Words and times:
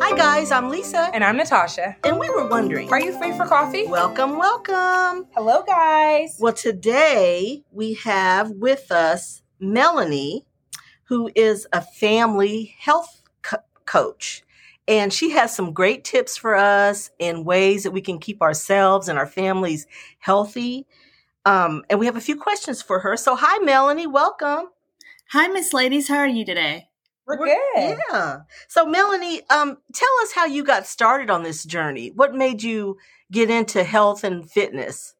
Hi, 0.00 0.16
guys, 0.16 0.50
I'm 0.50 0.70
Lisa. 0.70 1.10
And 1.12 1.22
I'm 1.22 1.36
Natasha. 1.36 1.96
And 2.04 2.18
we 2.18 2.30
were 2.30 2.48
wondering 2.48 2.90
Are 2.90 3.00
you 3.00 3.12
free 3.18 3.32
for 3.36 3.44
coffee? 3.46 3.86
welcome, 3.86 4.38
welcome. 4.38 5.26
Hello, 5.34 5.62
guys. 5.66 6.38
Well, 6.40 6.54
today 6.54 7.64
we 7.70 7.94
have 7.94 8.50
with 8.52 8.90
us 8.90 9.42
Melanie, 9.60 10.46
who 11.04 11.30
is 11.34 11.66
a 11.74 11.82
family 11.82 12.74
health 12.78 13.22
co- 13.42 13.58
coach. 13.84 14.42
And 14.90 15.12
she 15.12 15.30
has 15.30 15.54
some 15.54 15.72
great 15.72 16.02
tips 16.02 16.36
for 16.36 16.56
us 16.56 17.10
in 17.20 17.44
ways 17.44 17.84
that 17.84 17.92
we 17.92 18.00
can 18.00 18.18
keep 18.18 18.42
ourselves 18.42 19.08
and 19.08 19.16
our 19.16 19.26
families 19.26 19.86
healthy. 20.18 20.84
Um, 21.46 21.84
and 21.88 22.00
we 22.00 22.06
have 22.06 22.16
a 22.16 22.20
few 22.20 22.34
questions 22.34 22.82
for 22.82 22.98
her. 22.98 23.16
So, 23.16 23.36
hi, 23.36 23.58
Melanie. 23.58 24.08
Welcome. 24.08 24.66
Hi, 25.30 25.46
Miss 25.46 25.72
Ladies. 25.72 26.08
How 26.08 26.16
are 26.16 26.26
you 26.26 26.44
today? 26.44 26.88
We're, 27.24 27.38
We're- 27.38 27.56
good. 27.76 27.98
Yeah. 28.10 28.38
So, 28.66 28.84
Melanie, 28.84 29.42
um, 29.48 29.78
tell 29.94 30.08
us 30.22 30.32
how 30.34 30.46
you 30.46 30.64
got 30.64 30.88
started 30.88 31.30
on 31.30 31.44
this 31.44 31.62
journey. 31.62 32.10
What 32.10 32.34
made 32.34 32.64
you 32.64 32.98
get 33.30 33.48
into 33.48 33.84
health 33.84 34.24
and 34.24 34.50
fitness? 34.50 35.14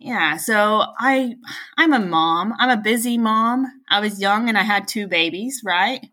Yeah, 0.00 0.36
so 0.38 0.82
I 0.98 1.34
I'm 1.76 1.92
a 1.92 1.98
mom. 2.00 2.54
I'm 2.58 2.70
a 2.70 2.80
busy 2.82 3.16
mom. 3.16 3.66
I 3.88 4.00
was 4.00 4.20
young 4.20 4.48
and 4.48 4.58
I 4.58 4.62
had 4.62 4.88
two 4.88 5.06
babies, 5.08 5.62
right? 5.64 6.04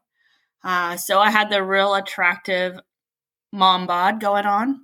Uh, 0.66 0.98
so 0.98 1.20
I 1.20 1.30
had 1.30 1.52
the 1.52 1.64
real 1.64 1.94
attractive 1.94 2.80
mom 3.54 3.86
bod 3.86 4.20
going 4.20 4.46
on. 4.46 4.82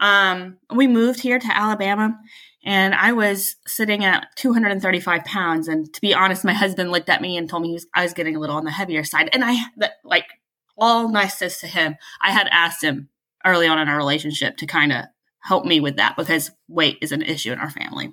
Um, 0.00 0.58
we 0.74 0.88
moved 0.88 1.20
here 1.20 1.38
to 1.38 1.56
Alabama, 1.56 2.18
and 2.64 2.94
I 2.94 3.12
was 3.12 3.56
sitting 3.66 4.04
at 4.04 4.26
235 4.36 5.24
pounds. 5.24 5.68
And 5.68 5.92
to 5.94 6.00
be 6.00 6.12
honest, 6.12 6.44
my 6.44 6.52
husband 6.52 6.90
looked 6.90 7.08
at 7.08 7.22
me 7.22 7.36
and 7.36 7.48
told 7.48 7.62
me 7.62 7.68
he 7.68 7.74
was, 7.74 7.86
I 7.94 8.02
was 8.02 8.14
getting 8.14 8.34
a 8.34 8.40
little 8.40 8.56
on 8.56 8.64
the 8.64 8.72
heavier 8.72 9.04
side. 9.04 9.30
And 9.32 9.44
I, 9.44 9.56
like, 10.02 10.26
all 10.76 11.08
niceness 11.08 11.60
to 11.60 11.68
him, 11.68 11.94
I 12.20 12.32
had 12.32 12.48
asked 12.50 12.82
him 12.82 13.10
early 13.44 13.68
on 13.68 13.78
in 13.78 13.88
our 13.88 13.96
relationship 13.96 14.56
to 14.56 14.66
kind 14.66 14.92
of 14.92 15.04
help 15.42 15.64
me 15.64 15.78
with 15.80 15.96
that 15.96 16.16
because 16.16 16.50
weight 16.68 16.98
is 17.00 17.12
an 17.12 17.22
issue 17.22 17.52
in 17.52 17.60
our 17.60 17.70
family. 17.70 18.12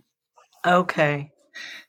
Okay. 0.66 1.31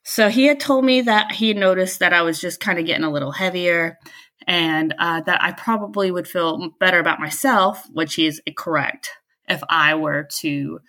So 0.03 0.29
he 0.31 0.47
had 0.47 0.61
told 0.61 0.85
me 0.85 1.03
that 1.03 1.33
he 1.33 1.53
noticed 1.53 1.99
that 1.99 2.15
I 2.15 2.23
was 2.23 2.41
just 2.41 2.61
kind 2.61 2.79
of 2.79 2.87
getting 2.87 3.05
a 3.05 3.11
little 3.11 3.33
heavier 3.33 3.99
and 4.47 4.95
uh, 4.99 5.21
that 5.23 5.43
I 5.43 5.53
probably 5.53 6.11
would 6.11 6.29
feel 6.29 6.71
better 6.81 6.99
about 6.99 7.21
myself, 7.21 7.87
which 7.93 8.19
is 8.19 8.41
correct, 8.57 9.11
if 9.49 9.63
I 9.69 9.95
were 9.95 10.29
to 10.41 10.81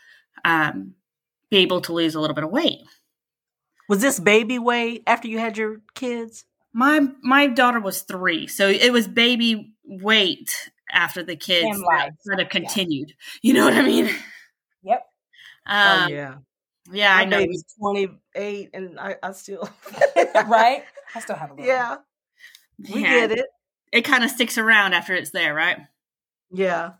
um, 0.45 0.93
be 1.49 1.57
able 1.57 1.81
to 1.81 1.93
lose 1.93 2.15
a 2.15 2.19
little 2.21 2.35
bit 2.35 2.43
of 2.43 2.51
weight. 2.51 2.79
Was 3.87 4.01
this 4.01 4.19
baby 4.19 4.59
weight 4.59 5.03
after 5.07 5.27
you 5.27 5.39
had 5.39 5.57
your 5.57 5.81
kids? 5.95 6.45
My 6.73 7.07
my 7.23 7.47
daughter 7.47 7.79
was 7.79 8.03
three, 8.03 8.45
so 8.47 8.67
it 8.69 8.93
was 8.93 9.07
baby 9.07 9.73
weight 9.83 10.51
after 10.91 11.23
the 11.23 11.35
kids 11.35 11.65
And 11.75 11.79
life. 11.83 12.11
that 12.11 12.23
sort 12.23 12.39
of 12.39 12.49
continued. 12.49 13.13
You 13.41 13.53
know 13.53 13.65
what 13.65 13.73
I 13.73 13.81
mean? 13.81 14.09
Yep. 14.83 15.05
Um, 15.65 16.03
oh 16.03 16.07
yeah. 16.07 16.35
yeah, 16.91 17.15
I 17.15 17.25
My 17.25 17.29
know. 17.31 17.37
baby's 17.39 17.63
twenty 17.79 18.09
eight, 18.35 18.69
and 18.73 18.99
I, 18.99 19.15
I 19.23 19.31
still. 19.31 19.67
right? 20.47 20.83
I 21.15 21.19
still 21.19 21.35
have 21.35 21.49
a 21.49 21.53
little. 21.55 21.67
Yeah, 21.67 21.97
we 22.93 23.03
Yeah, 23.03 23.27
get 23.27 23.31
it. 23.31 23.45
It 23.91 24.01
kind 24.01 24.23
of 24.23 24.29
sticks 24.29 24.57
around 24.57 24.93
after 24.93 25.13
it's 25.13 25.31
there, 25.31 25.53
right? 25.53 25.77
Yeah. 26.51 26.91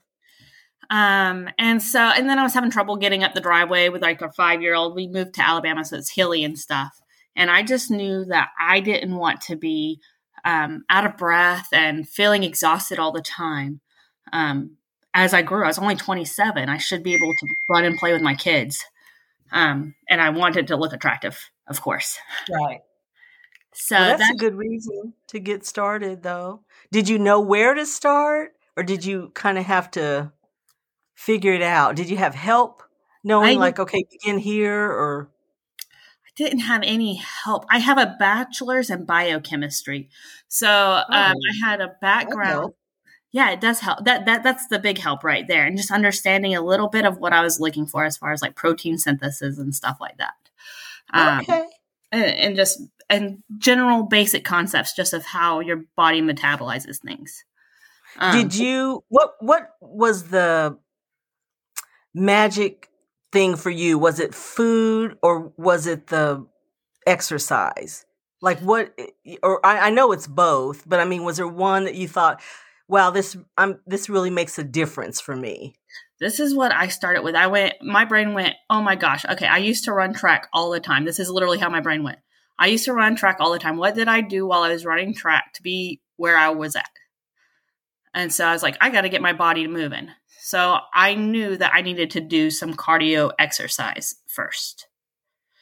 Um, 0.90 1.50
and 1.60 1.82
so, 1.82 2.00
and 2.00 2.28
then 2.28 2.40
I 2.40 2.44
was 2.44 2.54
having 2.54 2.72
trouble 2.72 2.96
getting 2.96 3.24
up 3.24 3.34
the 3.34 3.42
driveway 3.42 3.90
with 3.90 4.02
like 4.02 4.22
our 4.22 4.32
five 4.32 4.62
year 4.62 4.74
old. 4.74 4.96
We 4.96 5.08
moved 5.08 5.36
to 5.36 5.48
Alabama, 5.48 5.86
so 5.86 5.98
it's 5.98 6.12
hilly 6.12 6.44
and 6.44 6.58
stuff. 6.58 7.00
And 7.36 7.52
I 7.52 7.64
just 7.64 7.92
knew 7.92 8.26
that 8.26 8.50
I 8.60 8.80
didn't 8.80 9.16
want 9.16 9.42
to 9.42 9.56
be 9.56 10.00
um, 10.44 10.84
out 10.90 11.06
of 11.06 11.18
breath 11.18 11.68
and 11.72 12.08
feeling 12.10 12.44
exhausted 12.44 12.98
all 12.98 13.12
the 13.12 13.22
time. 13.22 13.82
Um, 14.34 14.78
as 15.14 15.34
I 15.34 15.42
grew, 15.42 15.64
I 15.64 15.68
was 15.68 15.80
only 15.80 15.96
27. 15.96 16.70
I 16.70 16.78
should 16.78 17.04
be 17.04 17.14
able 17.14 17.34
to 17.34 17.48
run 17.70 17.86
and 17.86 17.98
play 17.98 18.14
with 18.14 18.22
my 18.22 18.36
kids. 18.36 18.84
Um, 19.52 19.96
and 20.10 20.22
I 20.22 20.30
wanted 20.30 20.68
to 20.68 20.76
look 20.76 20.94
attractive, 20.94 21.38
of 21.68 21.82
course. 21.82 22.18
Right. 22.52 22.82
So 23.80 23.96
Well, 23.96 24.10
that's 24.10 24.22
that, 24.28 24.36
a 24.36 24.38
good 24.38 24.56
reason 24.56 25.14
to 25.28 25.40
get 25.40 25.66
started, 25.66 26.22
though. 26.22 26.62
Did 26.92 27.08
you 27.08 27.18
know 27.18 27.40
where 27.40 27.74
to 27.74 27.86
start, 27.86 28.52
or 28.76 28.84
did 28.84 29.06
you 29.06 29.32
kind 29.34 29.58
of 29.58 29.66
have 29.66 29.90
to 29.92 30.32
figure 31.16 31.54
it 31.54 31.62
out? 31.62 31.96
Did 31.96 32.10
you 32.10 32.18
have 32.18 32.36
help 32.36 32.84
knowing, 33.24 33.58
I- 33.58 33.60
like, 33.62 33.80
okay, 33.80 34.04
begin 34.12 34.38
here, 34.38 34.84
or 34.84 35.30
I 36.26 36.30
didn't 36.36 36.60
have 36.60 36.82
any 36.84 37.16
help. 37.16 37.66
I 37.70 37.80
have 37.80 37.98
a 37.98 38.16
bachelor's 38.20 38.90
in 38.90 39.06
biochemistry. 39.06 40.10
So 40.50 40.70
um, 40.70 41.06
I 41.12 41.34
had 41.66 41.82
a 41.82 41.96
background. 42.02 42.74
Yeah, 43.32 43.52
it 43.52 43.62
does 43.62 43.80
help. 43.80 44.06
That 44.06 44.26
that 44.26 44.44
that's 44.44 44.68
the 44.68 44.80
big 44.80 44.98
help 44.98 45.24
right 45.24 45.48
there, 45.48 45.66
and 45.66 45.78
just 45.78 45.92
understanding 45.92 46.56
a 46.56 46.62
little 46.62 46.90
bit 46.90 47.06
of 47.06 47.18
what 47.20 47.34
I 47.34 47.42
was 47.42 47.60
looking 47.60 47.86
for 47.86 48.04
as 48.04 48.18
far 48.18 48.32
as 48.32 48.42
like 48.42 48.56
protein 48.56 48.98
synthesis 48.98 49.58
and 49.58 49.74
stuff 49.76 49.98
like 50.02 50.18
that. 50.18 50.36
Um, 51.14 51.40
okay, 51.42 51.66
and, 52.12 52.26
and 52.26 52.56
just 52.56 52.82
and 53.10 53.44
general 53.58 54.04
basic 54.04 54.46
concepts 54.46 54.96
just 54.96 55.14
of 55.14 55.26
how 55.26 55.60
your 55.60 55.84
body 55.96 56.22
metabolizes 56.22 56.98
things. 56.98 57.44
Um, 58.18 58.36
did 58.36 58.56
you 58.56 59.04
what 59.10 59.36
what 59.40 59.72
was 59.82 60.30
the 60.30 60.78
magic 62.14 62.90
thing 63.32 63.56
for 63.56 63.70
you? 63.70 63.98
Was 63.98 64.20
it 64.20 64.34
food 64.34 65.18
or 65.22 65.52
was 65.58 65.88
it 65.88 66.08
the 66.08 66.46
exercise? 67.06 68.06
Like 68.42 68.60
what 68.60 68.98
or 69.44 69.66
I, 69.66 69.88
I 69.88 69.90
know 69.90 70.12
it's 70.12 70.28
both, 70.28 70.88
but 70.88 71.00
I 71.00 71.06
mean 71.06 71.24
was 71.24 71.38
there 71.38 71.48
one 71.48 71.86
that 71.86 71.96
you 71.96 72.08
thought, 72.08 72.42
wow, 72.88 73.12
this 73.12 73.38
I'm 73.58 73.80
this 73.86 74.10
really 74.10 74.30
makes 74.30 74.58
a 74.58 74.64
difference 74.64 75.20
for 75.20 75.36
me? 75.36 75.76
This 76.20 76.40
is 76.40 76.54
what 76.54 76.74
I 76.74 76.88
started 76.88 77.24
with. 77.24 77.36
I 77.36 77.48
went, 77.48 77.76
my 77.82 78.06
brain 78.06 78.34
went, 78.34 78.56
oh 78.70 78.82
my 78.82 78.96
gosh, 78.96 79.26
okay, 79.26 79.48
I 79.48 79.58
used 79.58 79.86
to 79.86 79.94
run 79.94 80.14
track 80.14 80.48
all 80.54 80.72
the 80.72 80.80
time. 80.80 81.06
This 81.06 81.20
is 81.20 81.30
literally 81.30 81.58
how 81.58 81.70
my 81.70 81.80
brain 81.80 82.04
went. 82.04 82.20
I 82.58 82.68
used 82.68 82.86
to 82.86 82.94
run 82.94 83.16
track 83.16 83.38
all 83.40 83.54
the 83.54 83.60
time. 83.60 83.78
What 83.78 83.96
did 83.96 84.10
I 84.10 84.22
do 84.22 84.46
while 84.46 84.64
I 84.64 84.70
was 84.70 84.86
running 84.86 85.14
track 85.14 85.54
to 85.54 85.64
be 85.64 86.02
where 86.18 86.38
I 86.38 86.50
was 86.50 86.76
at? 86.76 86.90
And 88.14 88.34
so 88.34 88.46
I 88.46 88.52
was 88.52 88.64
like, 88.64 88.76
I 88.82 88.90
got 88.90 89.02
to 89.02 89.10
get 89.10 89.22
my 89.22 89.34
body 89.34 89.68
moving. 89.68 90.10
So 90.42 90.78
I 90.94 91.16
knew 91.16 91.56
that 91.56 91.72
I 91.74 91.82
needed 91.82 92.12
to 92.12 92.22
do 92.22 92.50
some 92.50 92.74
cardio 92.74 93.32
exercise 93.40 94.16
first. 94.28 94.88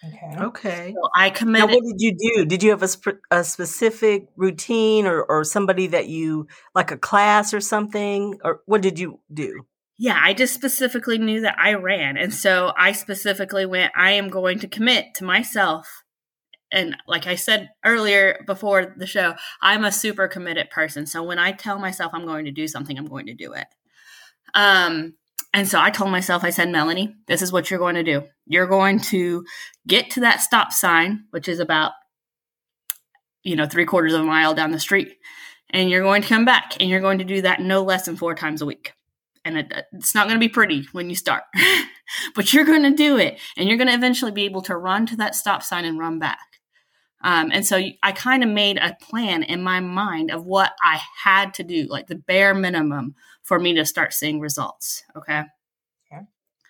Okay. 0.04 0.44
Okay. 0.44 0.94
So 0.96 1.10
I 1.16 1.34
Now, 1.44 1.68
what 1.68 1.84
did 1.84 2.00
you 2.00 2.16
do? 2.18 2.46
Did 2.46 2.64
you 2.64 2.70
have 2.70 2.84
a, 2.84 2.88
sp- 2.90 3.22
a 3.30 3.44
specific 3.44 4.28
routine 4.36 5.06
or, 5.06 5.24
or 5.24 5.44
somebody 5.44 5.88
that 5.88 6.08
you, 6.08 6.48
like 6.74 6.92
a 6.92 6.98
class 6.98 7.54
or 7.54 7.60
something? 7.60 8.40
Or 8.44 8.62
what 8.66 8.82
did 8.82 8.98
you 8.98 9.20
do? 9.32 9.66
Yeah, 10.00 10.20
I 10.22 10.34
just 10.34 10.54
specifically 10.54 11.18
knew 11.18 11.42
that 11.42 11.58
I 11.58 11.74
ran. 11.74 12.18
And 12.18 12.34
so 12.34 12.72
I 12.78 12.92
specifically 12.92 13.66
went, 13.66 13.94
I 13.96 14.12
am 14.12 14.30
going 14.30 14.60
to 14.60 14.68
commit 14.68 15.16
to 15.16 15.24
myself. 15.24 16.04
And 16.72 16.96
like 17.08 17.26
I 17.26 17.36
said 17.36 17.70
earlier 17.84 18.44
before 18.46 18.94
the 18.96 19.08
show, 19.08 19.34
I'm 19.62 19.86
a 19.86 19.92
super 19.92 20.28
committed 20.28 20.70
person. 20.70 21.08
So 21.08 21.24
when 21.24 21.40
I 21.40 21.52
tell 21.52 21.80
myself 21.80 22.12
I'm 22.14 22.26
going 22.26 22.46
to 22.46 22.52
do 22.52 22.68
something, 22.68 22.98
I'm 22.98 23.08
going 23.08 23.26
to 23.28 23.34
do 23.34 23.54
it. 23.54 23.68
Um, 24.54 25.16
and 25.54 25.68
so 25.68 25.80
I 25.80 25.90
told 25.90 26.12
myself, 26.12 26.44
I 26.44 26.52
said, 26.52 26.70
Melanie, 26.70 27.16
this 27.28 27.42
is 27.42 27.52
what 27.52 27.72
you're 27.72 27.80
going 27.80 27.96
to 27.96 28.04
do. 28.04 28.24
You're 28.46 28.68
going 28.68 29.00
to 29.00 29.46
get 29.88 30.12
to 30.12 30.20
that 30.20 30.42
stop 30.42 30.72
sign, 30.72 31.24
which 31.32 31.48
is 31.48 31.60
about, 31.60 31.94
you 33.44 33.56
know, 33.56 33.66
three 33.66 33.86
quarters 33.86 34.14
of 34.14 34.22
a 34.22 34.26
mile 34.26 34.54
down 34.54 34.72
the 34.72 34.80
street. 34.80 35.16
And 35.72 35.90
you're 35.90 36.04
going 36.04 36.22
to 36.22 36.28
come 36.28 36.46
back 36.46 36.76
and 36.80 36.90
you're 36.90 37.02
going 37.02 37.18
to 37.18 37.24
do 37.24 37.42
that 37.42 37.62
no 37.62 37.82
less 37.82 38.06
than 38.06 38.18
four 38.18 38.36
times 38.36 38.62
a 38.62 38.66
week 38.66 38.94
and 39.48 39.58
it, 39.58 39.86
it's 39.94 40.14
not 40.14 40.28
going 40.28 40.36
to 40.36 40.46
be 40.46 40.50
pretty 40.50 40.88
when 40.92 41.10
you 41.10 41.16
start, 41.16 41.44
but 42.36 42.54
you're 42.54 42.66
going 42.66 42.84
to 42.84 42.92
do 42.92 43.18
it, 43.18 43.40
and 43.58 43.68
you're 43.68 43.78
going 43.78 43.88
to 43.88 43.94
eventually 43.94 44.32
be 44.32 44.46
able 44.46 44.62
to 44.64 44.78
run 44.78 45.06
to 45.08 45.16
that 45.16 45.36
stop 45.36 45.64
sign 45.64 45.86
and 45.86 46.00
run 46.00 46.20
back. 46.20 46.40
Um, 47.24 47.50
and 47.52 47.66
so 47.66 47.82
I 48.04 48.12
kind 48.12 48.44
of 48.44 48.50
made 48.50 48.78
a 48.78 48.96
plan 49.02 49.44
in 49.44 49.64
my 49.64 49.80
mind 49.80 50.30
of 50.32 50.46
what 50.46 50.74
I 50.84 51.00
had 51.24 51.54
to 51.56 51.64
do, 51.64 51.88
like 51.90 52.08
the 52.08 52.16
bare 52.16 52.54
minimum 52.54 53.16
for 53.42 53.60
me 53.60 53.74
to 53.76 53.86
start 53.86 54.14
seeing 54.14 54.40
results. 54.40 55.04
Okay. 55.16 55.44
Okay. 56.12 56.22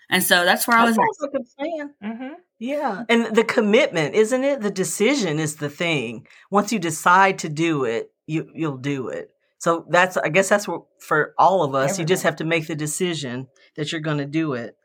And 0.09 0.23
so 0.23 0.45
that's 0.45 0.67
where 0.67 0.77
I 0.77 0.85
was. 0.85 0.95
sounds 0.95 1.17
like 1.19 1.31
a 1.35 1.43
plan. 1.57 1.93
Mm-hmm. 2.03 2.33
Yeah. 2.59 3.03
And 3.09 3.35
the 3.35 3.43
commitment, 3.43 4.15
isn't 4.15 4.43
it? 4.43 4.61
The 4.61 4.71
decision 4.71 5.39
is 5.39 5.57
the 5.57 5.69
thing. 5.69 6.27
Once 6.49 6.71
you 6.71 6.79
decide 6.79 7.39
to 7.39 7.49
do 7.49 7.83
it, 7.83 8.11
you 8.25 8.49
you'll 8.53 8.77
do 8.77 9.09
it. 9.09 9.31
So 9.59 9.85
that's 9.89 10.17
I 10.17 10.29
guess 10.29 10.49
that's 10.49 10.67
what 10.67 10.83
for 10.99 11.33
all 11.37 11.63
of 11.63 11.73
us. 11.73 11.97
You 11.97 12.05
just 12.05 12.23
have 12.23 12.37
to 12.37 12.45
make 12.45 12.67
the 12.67 12.75
decision 12.75 13.47
that 13.75 13.91
you're 13.91 14.01
going 14.01 14.19
to 14.19 14.25
do 14.25 14.53
it. 14.53 14.75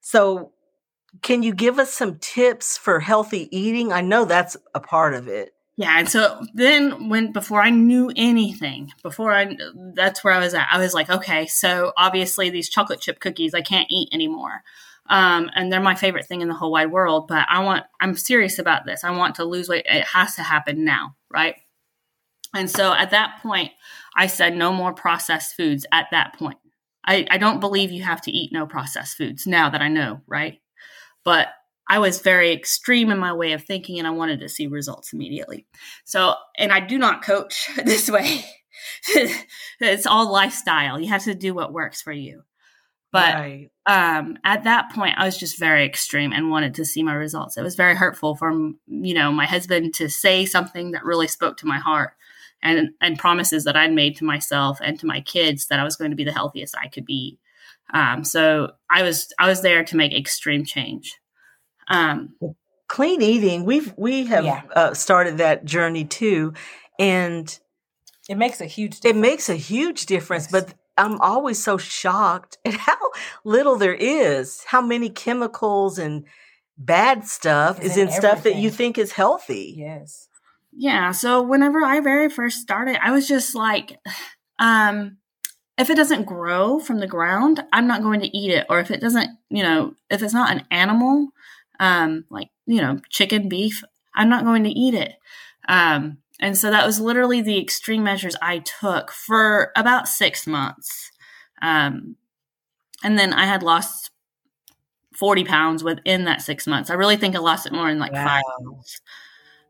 So 0.00 0.52
can 1.22 1.42
you 1.42 1.54
give 1.54 1.78
us 1.78 1.92
some 1.92 2.18
tips 2.18 2.76
for 2.76 3.00
healthy 3.00 3.48
eating? 3.56 3.92
I 3.92 4.00
know 4.00 4.24
that's 4.24 4.56
a 4.74 4.80
part 4.80 5.14
of 5.14 5.28
it. 5.28 5.52
Yeah, 5.76 5.96
and 5.96 6.08
so 6.08 6.44
then 6.54 7.08
when 7.08 7.30
before 7.32 7.62
I 7.62 7.70
knew 7.70 8.10
anything, 8.16 8.90
before 9.04 9.32
I 9.32 9.56
that's 9.94 10.24
where 10.24 10.34
I 10.34 10.40
was 10.40 10.52
at. 10.52 10.66
I 10.72 10.78
was 10.78 10.92
like, 10.92 11.08
okay, 11.08 11.46
so 11.46 11.92
obviously 11.96 12.50
these 12.50 12.68
chocolate 12.68 13.00
chip 13.00 13.20
cookies 13.20 13.54
I 13.54 13.60
can't 13.60 13.86
eat 13.88 14.08
anymore. 14.12 14.62
Um, 15.08 15.50
and 15.54 15.72
they're 15.72 15.80
my 15.80 15.94
favorite 15.94 16.26
thing 16.26 16.42
in 16.42 16.48
the 16.48 16.54
whole 16.54 16.72
wide 16.72 16.90
world, 16.90 17.28
but 17.28 17.46
I 17.48 17.62
want 17.62 17.84
I'm 18.00 18.16
serious 18.16 18.58
about 18.58 18.86
this. 18.86 19.04
I 19.04 19.12
want 19.12 19.36
to 19.36 19.44
lose 19.44 19.68
weight. 19.68 19.86
It 19.88 20.04
has 20.04 20.34
to 20.34 20.42
happen 20.42 20.84
now, 20.84 21.14
right? 21.30 21.54
And 22.54 22.68
so 22.68 22.92
at 22.92 23.10
that 23.10 23.38
point, 23.42 23.70
I 24.18 24.26
said 24.26 24.56
no 24.56 24.72
more 24.72 24.92
processed 24.92 25.54
foods 25.54 25.86
at 25.92 26.08
that 26.10 26.34
point. 26.36 26.58
I, 27.06 27.26
I 27.30 27.38
don't 27.38 27.60
believe 27.60 27.92
you 27.92 28.02
have 28.02 28.20
to 28.22 28.32
eat 28.32 28.52
no 28.52 28.66
processed 28.66 29.16
foods 29.16 29.46
now 29.46 29.70
that 29.70 29.80
I 29.80 29.88
know, 29.88 30.20
right? 30.26 30.60
But 31.24 31.48
I 31.88 32.00
was 32.00 32.20
very 32.20 32.52
extreme 32.52 33.10
in 33.10 33.18
my 33.18 33.32
way 33.32 33.52
of 33.52 33.64
thinking 33.64 33.98
and 33.98 34.06
I 34.06 34.10
wanted 34.10 34.40
to 34.40 34.48
see 34.48 34.66
results 34.66 35.12
immediately. 35.12 35.66
So, 36.04 36.34
and 36.58 36.72
I 36.72 36.80
do 36.80 36.98
not 36.98 37.22
coach 37.22 37.70
this 37.84 38.10
way. 38.10 38.44
it's 39.80 40.06
all 40.06 40.30
lifestyle. 40.30 41.00
You 41.00 41.08
have 41.08 41.24
to 41.24 41.34
do 41.34 41.54
what 41.54 41.72
works 41.72 42.02
for 42.02 42.12
you. 42.12 42.42
But 43.10 43.34
Right. 43.36 43.70
um, 43.86 44.36
at 44.44 44.64
that 44.64 44.92
point, 44.92 45.14
I 45.16 45.24
was 45.24 45.38
just 45.38 45.58
very 45.58 45.86
extreme 45.86 46.32
and 46.32 46.50
wanted 46.50 46.74
to 46.74 46.84
see 46.84 47.02
my 47.02 47.14
results. 47.14 47.56
It 47.56 47.62
was 47.62 47.76
very 47.76 47.94
hurtful 47.94 48.34
for 48.34 48.50
you 48.52 49.14
know 49.14 49.32
my 49.32 49.46
husband 49.46 49.94
to 49.94 50.10
say 50.10 50.44
something 50.44 50.90
that 50.90 51.04
really 51.04 51.26
spoke 51.26 51.56
to 51.58 51.66
my 51.66 51.78
heart, 51.78 52.12
and 52.62 52.90
and 53.00 53.18
promises 53.18 53.64
that 53.64 53.76
I'd 53.76 53.92
made 53.92 54.16
to 54.16 54.24
myself 54.24 54.78
and 54.82 54.98
to 55.00 55.06
my 55.06 55.20
kids 55.20 55.66
that 55.66 55.78
I 55.80 55.84
was 55.84 55.96
going 55.96 56.10
to 56.10 56.16
be 56.16 56.24
the 56.24 56.32
healthiest 56.32 56.74
I 56.76 56.88
could 56.88 57.04
be. 57.06 57.38
Um, 57.94 58.24
so 58.24 58.72
I 58.90 59.02
was 59.02 59.32
I 59.38 59.48
was 59.48 59.62
there 59.62 59.84
to 59.84 59.96
make 59.96 60.12
extreme 60.12 60.64
change. 60.64 61.16
Um, 61.88 62.34
Clean 62.88 63.20
eating. 63.20 63.64
We've 63.64 63.92
we 63.96 64.26
have 64.26 64.44
Yeah. 64.44 64.62
uh, 64.74 64.94
started 64.94 65.38
that 65.38 65.64
journey 65.64 66.04
too, 66.04 66.54
and 66.98 67.58
It 68.28 68.36
makes 68.38 68.60
a 68.60 68.66
huge 68.66 68.96
it 68.96 69.02
difference. 69.02 69.20
makes 69.22 69.48
a 69.48 69.54
huge 69.56 70.06
difference. 70.06 70.44
Yes. 70.44 70.52
But 70.52 70.74
I'm 70.96 71.20
always 71.20 71.62
so 71.62 71.76
shocked 71.78 72.58
at 72.64 72.74
how 72.74 72.96
little 73.44 73.76
there 73.76 73.94
is, 73.94 74.64
how 74.64 74.80
many 74.80 75.10
chemicals 75.10 75.98
and 75.98 76.24
bad 76.76 77.26
stuff 77.26 77.78
Is 77.80 77.92
is 77.92 77.96
in 77.98 78.08
in 78.08 78.12
stuff 78.12 78.42
that 78.44 78.56
you 78.56 78.70
think 78.70 78.98
is 78.98 79.12
healthy. 79.12 79.74
yes. 79.76 80.27
Yeah. 80.80 81.10
So 81.10 81.42
whenever 81.42 81.82
I 81.82 81.98
very 81.98 82.28
first 82.28 82.58
started, 82.60 82.96
I 83.02 83.10
was 83.10 83.26
just 83.26 83.54
like, 83.56 83.98
um, 84.60 85.18
if 85.76 85.90
it 85.90 85.96
doesn't 85.96 86.24
grow 86.24 86.78
from 86.78 86.98
the 86.98 87.06
ground, 87.06 87.62
I'm 87.72 87.86
not 87.86 88.02
going 88.02 88.20
to 88.20 88.36
eat 88.36 88.52
it. 88.52 88.64
Or 88.70 88.78
if 88.78 88.90
it 88.90 89.00
doesn't, 89.00 89.28
you 89.50 89.62
know, 89.62 89.94
if 90.08 90.22
it's 90.22 90.32
not 90.32 90.52
an 90.52 90.64
animal, 90.70 91.30
um, 91.80 92.24
like, 92.30 92.48
you 92.66 92.80
know, 92.80 93.00
chicken, 93.10 93.48
beef, 93.48 93.82
I'm 94.14 94.28
not 94.28 94.44
going 94.44 94.64
to 94.64 94.70
eat 94.70 94.94
it. 94.94 95.14
Um, 95.68 96.18
and 96.40 96.56
so 96.56 96.70
that 96.70 96.86
was 96.86 97.00
literally 97.00 97.40
the 97.40 97.60
extreme 97.60 98.04
measures 98.04 98.36
I 98.40 98.58
took 98.58 99.10
for 99.10 99.72
about 99.76 100.06
six 100.06 100.46
months. 100.46 101.10
Um, 101.60 102.16
and 103.02 103.18
then 103.18 103.32
I 103.32 103.46
had 103.46 103.64
lost 103.64 104.10
40 105.16 105.44
pounds 105.44 105.82
within 105.82 106.24
that 106.26 106.42
six 106.42 106.68
months. 106.68 106.90
I 106.90 106.94
really 106.94 107.16
think 107.16 107.34
I 107.34 107.40
lost 107.40 107.66
it 107.66 107.72
more 107.72 107.88
in 107.88 107.98
like 107.98 108.12
five 108.12 108.42
months. 108.60 109.00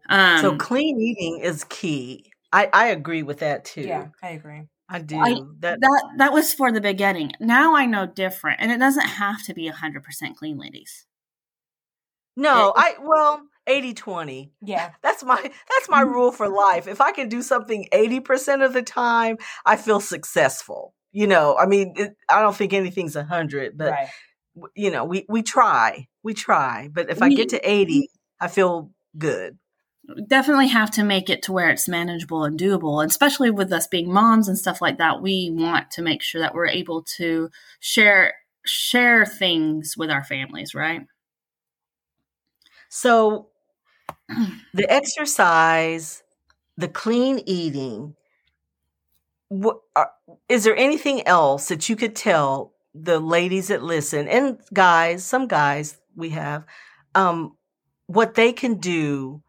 Um, 0.08 0.40
so 0.40 0.56
clean 0.56 1.00
eating 1.00 1.40
is 1.40 1.64
key. 1.64 2.32
I, 2.52 2.68
I 2.72 2.86
agree 2.88 3.22
with 3.22 3.40
that 3.40 3.64
too. 3.64 3.82
Yeah, 3.82 4.08
I 4.22 4.30
agree. 4.30 4.62
I 4.88 5.00
do. 5.00 5.16
I- 5.18 5.34
that 5.60 5.80
that 5.80 6.04
that 6.18 6.32
was 6.32 6.54
for 6.54 6.72
the 6.72 6.80
beginning. 6.80 7.32
Now 7.40 7.74
I 7.74 7.86
know 7.86 8.06
different, 8.06 8.60
and 8.60 8.72
it 8.72 8.78
doesn't 8.78 9.06
have 9.06 9.42
to 9.44 9.54
be 9.54 9.68
hundred 9.68 10.02
percent 10.04 10.36
clean, 10.36 10.58
ladies. 10.58 11.06
no, 12.36 12.68
it- 12.68 12.74
I 12.76 12.94
well, 13.02 13.42
80-20. 13.68 14.50
Yeah. 14.62 14.90
That's 15.02 15.22
my 15.24 15.36
that's 15.42 15.88
my 15.88 16.02
Mhm. 16.04 16.12
rule 16.12 16.32
for 16.32 16.48
life. 16.48 16.86
If 16.88 17.00
I 17.00 17.12
can 17.12 17.28
do 17.28 17.42
something 17.42 17.86
80% 17.92 18.62
of 18.64 18.72
the 18.72 18.82
time, 18.82 19.36
I 19.66 19.76
feel 19.76 20.00
successful. 20.00 20.94
You 21.12 21.26
know, 21.26 21.56
I 21.56 21.66
mean, 21.66 21.94
it, 21.96 22.16
I 22.30 22.40
don't 22.40 22.56
think 22.56 22.72
anything's 22.72 23.16
100, 23.16 23.76
but 23.76 23.90
right. 23.92 24.08
you 24.74 24.90
know, 24.90 25.04
we 25.04 25.26
we 25.28 25.42
try. 25.42 26.06
We 26.22 26.34
try. 26.34 26.88
But 26.92 27.10
if 27.10 27.22
I 27.22 27.28
get 27.30 27.50
to 27.50 27.60
80, 27.68 28.08
I 28.40 28.48
feel 28.48 28.90
good. 29.16 29.58
Definitely 30.26 30.68
have 30.68 30.90
to 30.92 31.04
make 31.04 31.28
it 31.28 31.42
to 31.42 31.52
where 31.52 31.68
it's 31.68 31.86
manageable 31.86 32.44
and 32.44 32.58
doable, 32.58 33.02
and 33.02 33.10
especially 33.10 33.50
with 33.50 33.72
us 33.72 33.86
being 33.86 34.10
moms 34.10 34.48
and 34.48 34.58
stuff 34.58 34.80
like 34.80 34.96
that. 34.98 35.20
We 35.20 35.50
want 35.52 35.90
to 35.92 36.02
make 36.02 36.22
sure 36.22 36.40
that 36.40 36.54
we're 36.54 36.68
able 36.68 37.02
to 37.18 37.50
share 37.78 38.34
share 38.64 39.26
things 39.26 39.96
with 39.96 40.10
our 40.10 40.24
families, 40.24 40.74
right? 40.74 41.02
So 42.88 43.48
the 44.74 44.90
exercise, 44.90 46.22
the 46.76 46.88
clean 46.88 47.42
eating, 47.46 48.14
what 49.48 49.80
are, 49.94 50.10
is 50.48 50.64
there 50.64 50.76
anything 50.76 51.26
else 51.26 51.68
that 51.68 51.88
you 51.88 51.96
could 51.96 52.14
tell 52.14 52.72
the 52.94 53.18
ladies 53.18 53.68
that 53.68 53.82
listen 53.82 54.28
and 54.28 54.58
guys, 54.72 55.24
some 55.24 55.48
guys 55.48 55.98
we 56.16 56.30
have, 56.30 56.64
um, 57.14 57.56
what 58.06 58.34
they 58.34 58.52
can 58.52 58.76
do 58.76 59.42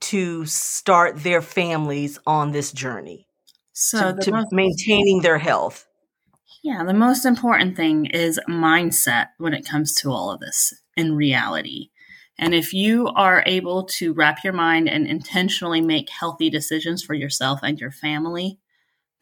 to 0.00 0.44
start 0.46 1.22
their 1.22 1.42
families 1.42 2.18
on 2.26 2.52
this 2.52 2.72
journey 2.72 3.26
So 3.72 4.14
to, 4.14 4.24
to 4.24 4.32
most- 4.32 4.52
maintaining 4.52 5.22
their 5.22 5.38
health? 5.38 5.86
Yeah, 6.62 6.84
the 6.84 6.94
most 6.94 7.24
important 7.24 7.76
thing 7.76 8.06
is 8.06 8.40
mindset 8.48 9.28
when 9.38 9.54
it 9.54 9.66
comes 9.66 9.94
to 9.96 10.10
all 10.10 10.30
of 10.30 10.40
this 10.40 10.74
in 10.96 11.14
reality. 11.14 11.90
And 12.38 12.54
if 12.54 12.74
you 12.74 13.08
are 13.08 13.42
able 13.46 13.84
to 13.84 14.12
wrap 14.12 14.44
your 14.44 14.52
mind 14.52 14.88
and 14.88 15.06
intentionally 15.06 15.80
make 15.80 16.10
healthy 16.10 16.50
decisions 16.50 17.02
for 17.02 17.14
yourself 17.14 17.60
and 17.62 17.78
your 17.78 17.90
family, 17.90 18.58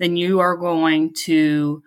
then 0.00 0.16
you 0.16 0.40
are 0.40 0.56
going 0.56 1.12
to 1.24 1.82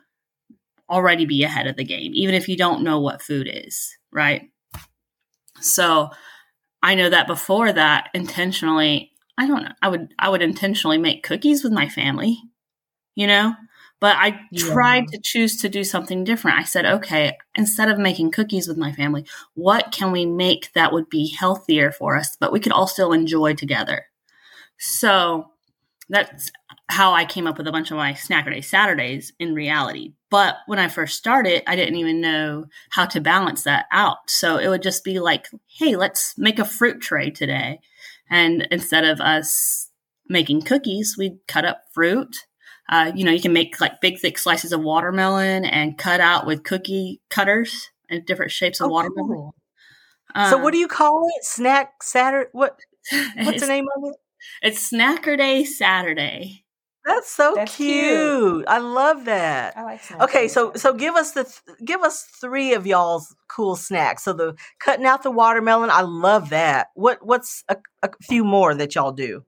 already 0.90 1.26
be 1.26 1.44
ahead 1.44 1.68
of 1.68 1.76
the 1.76 1.84
game, 1.84 2.12
even 2.14 2.34
if 2.34 2.48
you 2.48 2.56
don't 2.56 2.84
know 2.84 3.00
what 3.00 3.22
food 3.22 3.50
is, 3.52 3.98
right? 4.12 4.50
So 5.60 6.10
I 6.84 6.96
know 6.96 7.10
that 7.10 7.28
before 7.28 7.72
that, 7.74 8.10
intentionally, 8.14 9.12
I 9.38 9.48
don't 9.48 9.64
know, 9.64 9.72
I 9.82 9.90
would 9.90 10.14
I 10.20 10.30
would 10.30 10.42
intentionally 10.42 10.98
make 10.98 11.24
cookies 11.24 11.64
with 11.64 11.74
my 11.74 11.90
family, 11.90 12.38
you 13.16 13.28
know? 13.28 13.56
But 14.00 14.16
I 14.18 14.42
Yeah. 14.52 14.60
tried 14.60 15.08
to 15.10 15.20
choose 15.24 15.58
to 15.58 15.70
do 15.70 15.84
something 15.84 16.24
different. 16.24 16.60
I 16.60 16.64
said, 16.64 16.86
okay, 16.86 17.38
instead 17.56 17.90
of 17.90 17.98
making 17.98 18.32
cookies 18.32 18.68
with 18.68 18.78
my 18.78 18.92
family, 18.92 19.26
what 19.56 19.92
can 19.92 20.12
we 20.12 20.26
make 20.26 20.72
that 20.74 20.94
would 20.94 21.10
be 21.10 21.30
healthier 21.36 21.92
for 21.92 22.16
us, 22.18 22.36
but 22.40 22.52
we 22.52 22.60
could 22.60 22.72
all 22.72 22.88
still 22.88 23.12
enjoy 23.14 23.56
together? 23.56 24.06
So 24.78 25.52
that's 26.10 26.52
how 26.90 27.12
I 27.14 27.26
came 27.26 27.48
up 27.48 27.58
with 27.58 27.68
a 27.68 27.72
bunch 27.72 27.92
of 27.92 27.98
my 27.98 28.14
Snacker 28.14 28.52
Day 28.52 28.62
Saturdays 28.62 29.34
in 29.40 29.54
reality. 29.54 30.14
But 30.30 30.56
when 30.68 30.80
I 30.80 30.88
first 30.88 31.18
started, 31.18 31.64
I 31.70 31.76
didn't 31.76 31.96
even 31.98 32.22
know 32.22 32.66
how 32.92 33.06
to 33.08 33.20
balance 33.22 33.64
that 33.64 33.88
out. 33.92 34.18
So 34.28 34.58
it 34.58 34.70
would 34.70 34.82
just 34.84 35.04
be 35.04 35.20
like, 35.20 35.48
hey, 35.68 35.96
let's 35.98 36.34
make 36.38 36.60
a 36.60 36.66
fruit 36.66 37.02
tray 37.02 37.30
today. 37.30 37.80
And 38.30 38.68
instead 38.72 39.04
of 39.04 39.20
us 39.20 39.90
making 40.30 40.62
cookies, 40.62 41.16
we'd 41.18 41.40
cut 41.48 41.66
up 41.66 41.82
fruit. 41.94 42.36
Uh, 42.90 43.12
you 43.16 43.26
know, 43.26 43.32
you 43.32 43.42
can 43.42 43.54
make 43.54 43.82
like 43.82 44.00
big, 44.00 44.18
thick 44.20 44.38
slices 44.38 44.72
of 44.72 44.82
watermelon 44.82 45.66
and 45.66 45.98
cut 45.98 46.22
out 46.22 46.46
with 46.46 46.64
cookie 46.64 47.22
cutters 47.30 47.90
and 48.10 48.26
different 48.26 48.52
shapes 48.52 48.80
of 48.80 48.88
Oh, 48.88 48.92
watermelon. 48.94 49.28
cool. 49.30 49.56
so 50.50 50.58
what 50.58 50.72
do 50.72 50.78
you 50.78 50.88
call 50.88 51.28
it? 51.38 51.44
Snack 51.44 52.02
Saturday? 52.02 52.50
What 52.54 52.80
what's 53.44 53.62
the 53.62 53.68
name 53.76 53.88
of 53.98 54.04
it? 54.10 54.16
it's 54.62 54.90
Snacker 54.92 55.38
Day 55.38 55.66
Saturday. 55.66 56.64
That's 57.08 57.32
so 57.32 57.56
That's 57.56 57.74
cute. 57.74 58.10
cute. 58.10 58.66
I 58.68 58.80
love 58.80 59.26
that. 59.26 59.78
I 59.78 59.84
like 59.84 60.04
snack 60.04 60.24
Okay, 60.24 60.50
so 60.50 60.74
so 60.76 60.94
give 60.94 61.16
us 61.16 61.32
the 61.32 61.46
th- 61.46 61.78
give 61.86 62.02
us 62.02 62.24
three 62.24 62.74
of 62.74 62.86
y'all's 62.86 63.34
cool 63.48 63.78
snacks. 63.78 64.26
So 64.26 64.34
the 64.34 64.56
cutting 64.80 65.06
out 65.06 65.24
the 65.24 65.32
watermelon, 65.32 65.90
I 65.90 66.02
love 66.02 66.50
that. 66.50 66.88
What 66.96 67.26
what's 67.26 67.64
a, 67.70 67.78
a 68.04 68.10
few 68.22 68.44
more 68.44 68.76
that 68.76 68.96
y'all 68.96 69.14
do? 69.14 69.46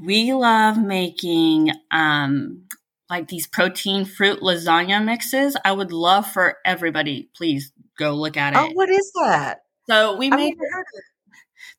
We 0.00 0.34
love 0.34 0.76
making 0.78 1.72
um 1.90 2.64
like 3.08 3.28
these 3.28 3.46
protein 3.46 4.04
fruit 4.04 4.40
lasagna 4.40 5.02
mixes. 5.02 5.56
I 5.64 5.72
would 5.72 5.92
love 5.92 6.26
for 6.26 6.58
everybody, 6.66 7.30
please 7.34 7.72
go 7.98 8.14
look 8.14 8.36
at 8.36 8.52
it. 8.52 8.58
Oh, 8.58 8.70
what 8.74 8.90
is 8.90 9.10
that? 9.22 9.60
so 9.88 10.16
we 10.16 10.30
I've 10.30 10.38
made 10.38 10.54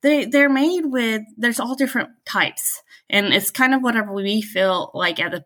they 0.01 0.25
they're 0.25 0.49
made 0.49 0.85
with 0.85 1.21
there's 1.37 1.59
all 1.59 1.75
different 1.75 2.09
types 2.25 2.81
and 3.09 3.33
it's 3.33 3.51
kind 3.51 3.73
of 3.73 3.81
whatever 3.81 4.13
we 4.13 4.41
feel 4.41 4.91
like 4.93 5.19
at 5.19 5.31
the 5.31 5.45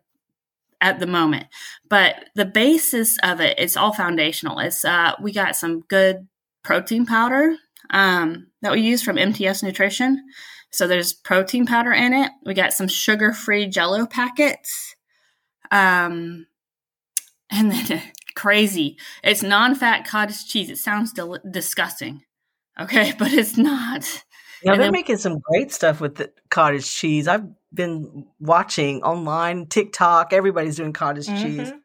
at 0.80 1.00
the 1.00 1.06
moment. 1.06 1.46
But 1.88 2.26
the 2.34 2.44
basis 2.44 3.18
of 3.22 3.40
it 3.40 3.58
it's 3.58 3.76
all 3.76 3.92
foundational. 3.92 4.58
It's 4.58 4.84
uh 4.84 5.12
we 5.20 5.32
got 5.32 5.56
some 5.56 5.80
good 5.80 6.28
protein 6.62 7.06
powder 7.06 7.56
um 7.90 8.48
that 8.62 8.72
we 8.72 8.80
use 8.80 9.02
from 9.02 9.16
mts 9.16 9.62
nutrition. 9.62 10.24
So 10.70 10.86
there's 10.86 11.12
protein 11.12 11.66
powder 11.66 11.92
in 11.92 12.12
it. 12.12 12.30
We 12.44 12.54
got 12.54 12.72
some 12.72 12.88
sugar 12.88 13.32
free 13.32 13.66
jello 13.66 14.06
packets 14.06 14.94
um 15.70 16.46
and 17.50 17.70
then 17.70 18.02
crazy. 18.34 18.98
It's 19.24 19.42
non-fat 19.42 20.06
cottage 20.06 20.46
cheese. 20.46 20.68
It 20.68 20.78
sounds 20.78 21.12
del- 21.12 21.38
disgusting 21.50 22.22
okay 22.80 23.12
but 23.18 23.32
it's 23.32 23.56
not 23.56 24.02
Yeah, 24.62 24.72
And 24.72 24.80
they're 24.80 24.86
then- 24.86 24.92
making 24.92 25.18
some 25.18 25.38
great 25.40 25.72
stuff 25.72 26.00
with 26.00 26.16
the 26.16 26.32
cottage 26.50 26.90
cheese. 26.90 27.28
I've 27.28 27.44
been 27.74 28.26
watching 28.40 29.02
online, 29.02 29.66
TikTok. 29.66 30.32
Everybody's 30.32 30.76
doing 30.76 30.92
cottage 30.94 31.26
cheese. 31.26 31.68
Mhm. 31.70 31.80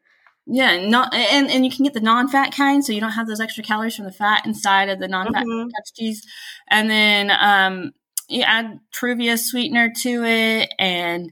Yeah, 0.46 0.88
not 0.88 1.12
and 1.14 1.50
and 1.50 1.64
you 1.64 1.70
can 1.70 1.84
get 1.84 1.92
the 1.94 2.00
non-fat 2.00 2.52
kind, 2.52 2.84
so 2.84 2.92
you 2.92 3.00
don't 3.00 3.12
have 3.12 3.28
those 3.28 3.40
extra 3.40 3.62
calories 3.62 3.94
from 3.94 4.06
the 4.06 4.12
fat 4.12 4.44
inside 4.46 4.88
of 4.88 4.98
the 4.98 5.06
non-fat 5.06 5.44
Mhm. 5.44 5.64
cottage 5.70 5.92
cheese. 5.96 6.26
And 6.68 6.90
then 6.90 7.30
um, 7.30 7.92
you 8.28 8.42
add 8.42 8.80
Truvia 8.92 9.38
sweetener 9.38 9.92
to 10.02 10.24
it, 10.24 10.72
and 10.78 11.30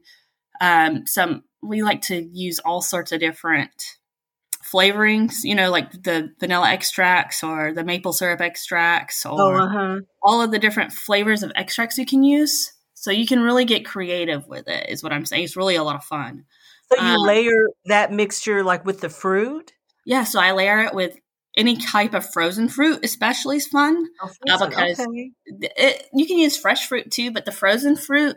um, 0.61 1.07
some. 1.07 1.43
We 1.63 1.83
like 1.83 2.03
to 2.03 2.23
use 2.23 2.59
all 2.61 2.81
sorts 2.83 3.13
of 3.13 3.21
different 3.21 3.71
flavorings. 4.73 5.37
You 5.43 5.55
know, 5.55 5.71
like 5.71 5.91
the 5.93 6.31
vanilla 6.41 6.71
extracts 6.71 7.43
or 7.43 7.73
the 7.73 7.85
maple 7.85 8.13
syrup 8.13 8.41
extracts, 8.41 9.25
or 9.27 9.61
Oh, 9.61 9.65
uh-huh. 9.65 9.97
all 10.23 10.43
of 10.43 10.51
the 10.51 10.59
different 10.59 10.93
flavors 10.93 11.43
of 11.43 11.53
extracts 11.57 11.99
you 11.99 12.07
can 12.07 12.23
use. 12.23 12.73
So 12.95 13.11
you 13.11 13.27
can 13.27 13.41
really 13.43 13.65
get 13.65 13.87
creative 13.87 14.47
with 14.47 14.69
it. 14.69 14.89
Is 14.91 15.03
what 15.03 15.13
I'm 15.13 15.25
saying. 15.25 15.45
It's 15.45 15.57
really 15.57 15.77
a 15.77 15.83
lot 15.83 15.97
of 15.97 16.05
fun. 16.05 16.45
So 16.93 17.01
you 17.03 17.09
Um, 17.15 17.21
layer 17.27 17.69
that 17.87 18.13
mixture 18.13 18.63
like 18.63 18.85
with 18.85 19.01
the 19.01 19.09
fruit? 19.09 19.73
Yeah, 20.05 20.25
so 20.25 20.41
I 20.41 20.53
layer 20.53 20.81
it 20.83 20.95
with 20.95 21.17
any 21.57 21.77
type 21.77 22.15
of 22.15 22.31
frozen 22.33 22.69
fruit, 22.69 23.01
especially 23.05 23.57
is 23.57 23.67
fun. 23.69 24.07
Oh, 24.23 24.31
Uh, 24.51 24.67
because- 24.69 25.01
okay. 25.01 25.31
It, 25.47 26.07
you 26.13 26.27
can 26.27 26.39
use 26.39 26.57
fresh 26.57 26.87
fruit 26.89 27.11
too, 27.11 27.31
but 27.31 27.45
the 27.45 27.53
frozen 27.53 27.97
fruit, 27.97 28.37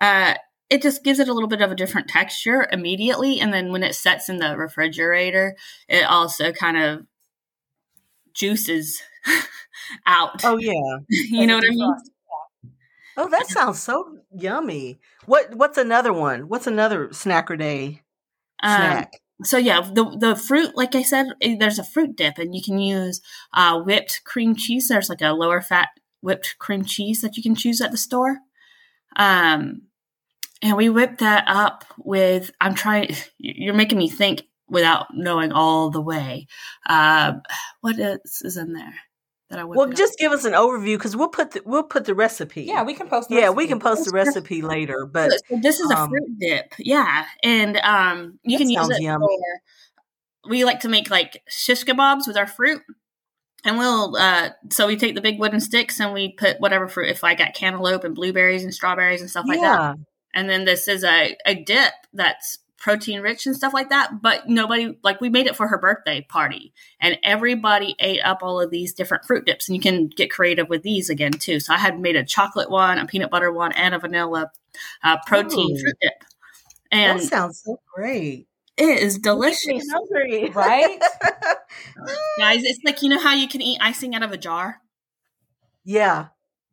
uh, 0.00 0.34
it 0.70 0.82
just 0.82 1.02
gives 1.02 1.18
it 1.18 1.28
a 1.28 1.34
little 1.34 1.48
bit 1.48 1.60
of 1.60 1.72
a 1.72 1.76
different 1.76 2.08
texture 2.08 2.68
immediately, 2.72 3.40
and 3.40 3.52
then 3.52 3.72
when 3.72 3.82
it 3.82 3.94
sets 3.94 4.28
in 4.28 4.38
the 4.38 4.56
refrigerator, 4.56 5.56
it 5.88 6.04
also 6.04 6.52
kind 6.52 6.78
of 6.78 7.06
juices 8.32 9.02
out. 10.06 10.44
Oh 10.44 10.56
yeah. 10.56 10.98
you 11.08 11.46
know 11.46 11.56
what 11.56 11.64
I 11.64 11.70
mean? 11.70 11.94
Oh, 13.16 13.28
that 13.28 13.48
sounds 13.48 13.82
so 13.82 14.18
yummy. 14.32 15.00
What 15.26 15.54
what's 15.54 15.76
another 15.76 16.12
one? 16.12 16.48
What's 16.48 16.66
another 16.66 17.08
snacker 17.08 17.58
day 17.58 18.02
Um, 18.62 19.06
so 19.42 19.58
yeah, 19.58 19.80
the 19.80 20.16
the 20.18 20.36
fruit, 20.36 20.76
like 20.76 20.94
I 20.94 21.02
said, 21.02 21.26
eh, 21.40 21.56
there's 21.58 21.78
a 21.78 21.84
fruit 21.84 22.16
dip, 22.16 22.38
and 22.38 22.54
you 22.54 22.62
can 22.62 22.78
use 22.78 23.20
uh, 23.52 23.80
whipped 23.80 24.22
cream 24.24 24.54
cheese. 24.54 24.88
There's 24.88 25.08
like 25.08 25.22
a 25.22 25.32
lower 25.32 25.60
fat 25.60 25.88
whipped 26.20 26.56
cream 26.58 26.84
cheese 26.84 27.22
that 27.22 27.36
you 27.36 27.42
can 27.42 27.54
choose 27.54 27.80
at 27.80 27.90
the 27.90 27.96
store. 27.96 28.38
Um, 29.16 29.82
and 30.62 30.76
we 30.76 30.88
whip 30.88 31.18
that 31.18 31.44
up 31.46 31.84
with. 31.98 32.50
I'm 32.60 32.74
trying. 32.74 33.14
You're 33.38 33.74
making 33.74 33.98
me 33.98 34.08
think 34.08 34.42
without 34.68 35.08
knowing 35.12 35.52
all 35.52 35.90
the 35.90 36.00
way. 36.00 36.46
Uh, 36.86 37.34
what 37.80 37.98
is, 37.98 38.42
is 38.42 38.56
in 38.56 38.72
there 38.72 38.94
that 39.50 39.58
I 39.58 39.64
whip? 39.64 39.76
well, 39.76 39.88
just 39.90 40.18
give 40.18 40.32
us 40.32 40.44
an 40.44 40.52
overview 40.52 40.96
because 40.96 41.16
we'll 41.16 41.28
put 41.28 41.52
the, 41.52 41.62
we'll 41.64 41.82
put 41.82 42.04
the 42.04 42.14
recipe. 42.14 42.62
Yeah, 42.62 42.82
we 42.84 42.94
can 42.94 43.08
post. 43.08 43.28
The 43.28 43.36
yeah, 43.36 43.50
we 43.50 43.64
recipe. 43.64 43.68
can 43.68 43.80
post 43.80 44.04
the 44.04 44.12
recipe 44.12 44.62
later. 44.62 45.06
But 45.06 45.32
so 45.48 45.58
this 45.60 45.80
is 45.80 45.90
a 45.90 45.96
um, 45.98 46.10
fruit 46.10 46.38
dip, 46.38 46.74
yeah, 46.78 47.26
and 47.42 47.76
um, 47.78 48.38
you 48.42 48.58
can 48.58 48.70
use 48.70 48.80
sounds 48.80 48.96
it 48.96 49.02
yummy. 49.02 49.26
for. 49.26 50.50
We 50.50 50.64
like 50.64 50.80
to 50.80 50.88
make 50.88 51.10
like 51.10 51.42
shish 51.48 51.84
kebabs 51.84 52.26
with 52.26 52.36
our 52.36 52.46
fruit, 52.46 52.80
and 53.64 53.76
we'll. 53.76 54.16
uh 54.16 54.50
So 54.70 54.86
we 54.86 54.96
take 54.96 55.14
the 55.14 55.20
big 55.20 55.38
wooden 55.38 55.60
sticks 55.60 56.00
and 56.00 56.14
we 56.14 56.32
put 56.32 56.60
whatever 56.60 56.88
fruit. 56.88 57.10
If 57.10 57.24
I 57.24 57.34
got 57.34 57.54
cantaloupe 57.54 58.04
and 58.04 58.14
blueberries 58.14 58.64
and 58.64 58.72
strawberries 58.72 59.20
and 59.20 59.28
stuff 59.28 59.44
like 59.46 59.60
that, 59.60 59.80
yeah, 59.80 59.94
and 60.34 60.48
then 60.48 60.64
this 60.64 60.88
is 60.88 61.04
a 61.04 61.36
a 61.46 61.54
dip 61.54 61.92
that's 62.12 62.58
protein 62.78 63.20
rich 63.20 63.44
and 63.44 63.54
stuff 63.54 63.74
like 63.74 63.90
that. 63.90 64.22
But 64.22 64.48
nobody 64.48 64.96
like 65.04 65.20
we 65.20 65.28
made 65.28 65.46
it 65.46 65.54
for 65.56 65.68
her 65.68 65.78
birthday 65.78 66.22
party, 66.28 66.72
and 67.00 67.18
everybody 67.22 67.94
ate 67.98 68.22
up 68.24 68.38
all 68.42 68.60
of 68.60 68.70
these 68.70 68.94
different 68.94 69.24
fruit 69.24 69.44
dips. 69.44 69.68
And 69.68 69.76
you 69.76 69.82
can 69.82 70.06
get 70.08 70.30
creative 70.30 70.68
with 70.68 70.82
these 70.82 71.10
again 71.10 71.32
too. 71.32 71.60
So 71.60 71.74
I 71.74 71.78
had 71.78 72.00
made 72.00 72.16
a 72.16 72.24
chocolate 72.24 72.70
one, 72.70 72.98
a 72.98 73.06
peanut 73.06 73.30
butter 73.30 73.52
one, 73.52 73.72
and 73.72 73.94
a 73.94 73.98
vanilla 73.98 74.50
uh, 75.04 75.18
protein 75.26 75.76
Ooh. 75.76 75.80
fruit 75.80 75.96
dip, 76.00 76.24
and 76.90 77.20
that 77.20 77.24
sounds 77.26 77.62
so 77.64 77.78
great. 77.94 78.46
it 78.78 78.98
is 79.02 79.16
Makes 79.16 79.18
me 79.18 79.22
delicious, 79.22 79.90
hungry. 79.92 80.50
Right? 80.54 80.98
guys. 82.38 82.64
It's 82.64 82.80
like 82.84 83.02
you 83.02 83.08
know 83.10 83.18
how 83.18 83.34
you 83.34 83.48
can 83.48 83.60
eat 83.60 83.78
icing 83.82 84.14
out 84.14 84.22
of 84.22 84.32
a 84.32 84.38
jar. 84.38 84.80
yeah, 85.84 86.28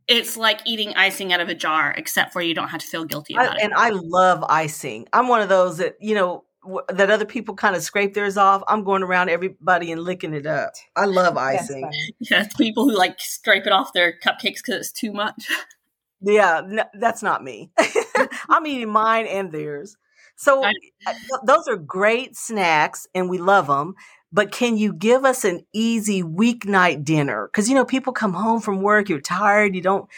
It's 0.08 0.38
like 0.38 0.62
eating 0.66 0.94
icing 0.96 1.34
out 1.34 1.40
of 1.40 1.50
a 1.50 1.56
jar, 1.56 1.94
except 1.98 2.32
for 2.34 2.42
you 2.42 2.54
don't 2.54 2.70
have 2.70 2.82
to 2.82 2.88
feel 2.88 3.04
guilty 3.06 3.36
I, 3.36 3.44
about 3.44 3.58
it. 3.58 3.64
and 3.64 3.74
I 3.74 3.90
love 3.90 4.44
icing. 4.48 5.08
I'm 5.12 5.28
one 5.28 5.42
of 5.42 5.50
those 5.50 5.78
that 5.78 5.98
you 6.00 6.16
know 6.16 6.46
w- 6.64 6.86
that 6.90 7.10
other 7.12 7.26
people 7.26 7.56
kind 7.56 7.76
of 7.76 7.84
scrape 7.84 8.14
theirs 8.14 8.38
off. 8.38 8.64
I'm 8.68 8.84
going 8.84 9.04
around 9.04 9.30
everybody 9.30 9.92
and 9.92 10.02
licking 10.02 10.34
it 10.34 10.46
up. 10.46 10.74
I 10.96 11.06
love 11.06 11.36
icing. 11.38 11.92
Yeah, 12.20 12.44
it's 12.44 12.56
people 12.56 12.90
who 12.90 12.96
like 12.96 13.20
scrape 13.20 13.66
it 13.66 13.72
off 13.72 13.94
their 13.94 14.14
cupcakes 14.26 14.58
because 14.64 14.76
it's 14.76 14.92
too 14.92 15.12
much. 15.12 15.48
Yeah, 16.20 16.62
no, 16.66 16.84
that's 17.00 17.22
not 17.22 17.44
me. 17.44 17.70
I'm 18.50 18.66
eating 18.66 18.90
mine 18.90 19.28
and 19.28 19.52
theirs. 19.52 19.98
So 20.36 20.64
I- 20.64 20.74
those 21.46 21.68
are 21.68 21.78
great 21.78 22.36
snacks, 22.36 23.08
and 23.14 23.30
we 23.30 23.38
love 23.38 23.68
them. 23.68 23.94
But 24.32 24.52
can 24.52 24.78
you 24.78 24.94
give 24.94 25.24
us 25.24 25.46
an 25.46 25.66
easy 25.74 26.22
weeknight 26.22 27.06
dinner? 27.06 27.48
Because 27.48 27.70
you 27.70 27.76
know 27.76 27.86
people 27.86 28.14
come 28.14 28.34
home 28.34 28.60
from 28.60 28.82
work, 28.82 29.10
you're 29.10 29.22
tired, 29.22 29.76
you 29.76 29.82
don't 29.82 30.10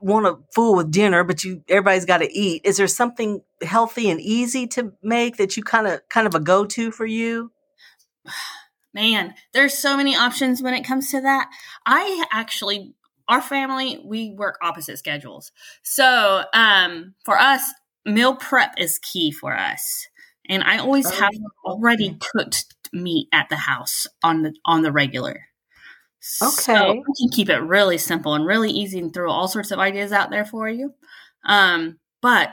want 0.00 0.26
to 0.26 0.44
fool 0.54 0.76
with 0.76 0.90
dinner, 0.90 1.24
but 1.24 1.42
you 1.42 1.62
everybody's 1.68 2.04
got 2.04 2.18
to 2.18 2.32
eat. 2.32 2.62
Is 2.64 2.76
there 2.76 2.86
something 2.86 3.42
healthy 3.62 4.10
and 4.10 4.20
easy 4.20 4.66
to 4.68 4.92
make 5.02 5.36
that 5.38 5.56
you 5.56 5.62
kind 5.62 5.86
of 5.86 6.00
kind 6.08 6.26
of 6.26 6.34
a 6.34 6.40
go 6.40 6.64
to 6.66 6.90
for 6.90 7.06
you? 7.06 7.52
Man, 8.94 9.32
there's 9.54 9.78
so 9.78 9.96
many 9.96 10.14
options 10.14 10.62
when 10.62 10.74
it 10.74 10.84
comes 10.84 11.10
to 11.12 11.20
that. 11.22 11.48
I 11.86 12.26
actually, 12.30 12.94
our 13.26 13.40
family, 13.40 13.98
we 14.04 14.34
work 14.36 14.58
opposite 14.60 14.98
schedules. 14.98 15.50
So, 15.82 16.44
um, 16.52 17.14
for 17.24 17.38
us, 17.38 17.62
meal 18.04 18.36
prep 18.36 18.74
is 18.76 18.98
key 18.98 19.30
for 19.30 19.56
us. 19.56 20.08
And 20.52 20.62
I 20.64 20.78
always 20.78 21.06
Oh, 21.06 21.12
have 21.12 21.32
already 21.64 22.18
cooked 22.20 22.66
meat 22.92 23.28
at 23.32 23.48
the 23.48 23.56
house 23.56 24.06
on 24.22 24.42
the 24.42 24.54
on 24.66 24.82
the 24.82 24.92
regular. 24.92 25.46
So 26.20 26.74
Okay. 26.82 27.02
we 27.06 27.14
can 27.18 27.30
keep 27.32 27.48
it 27.50 27.58
really 27.58 27.98
simple 27.98 28.34
and 28.34 28.46
really 28.46 28.70
easy 28.70 28.98
and 29.00 29.12
throw 29.14 29.30
all 29.30 29.48
sorts 29.48 29.70
of 29.72 29.80
ideas 29.80 30.12
out 30.12 30.30
there 30.30 30.44
for 30.44 30.68
you. 30.68 30.94
Um, 31.44 32.00
but 32.20 32.50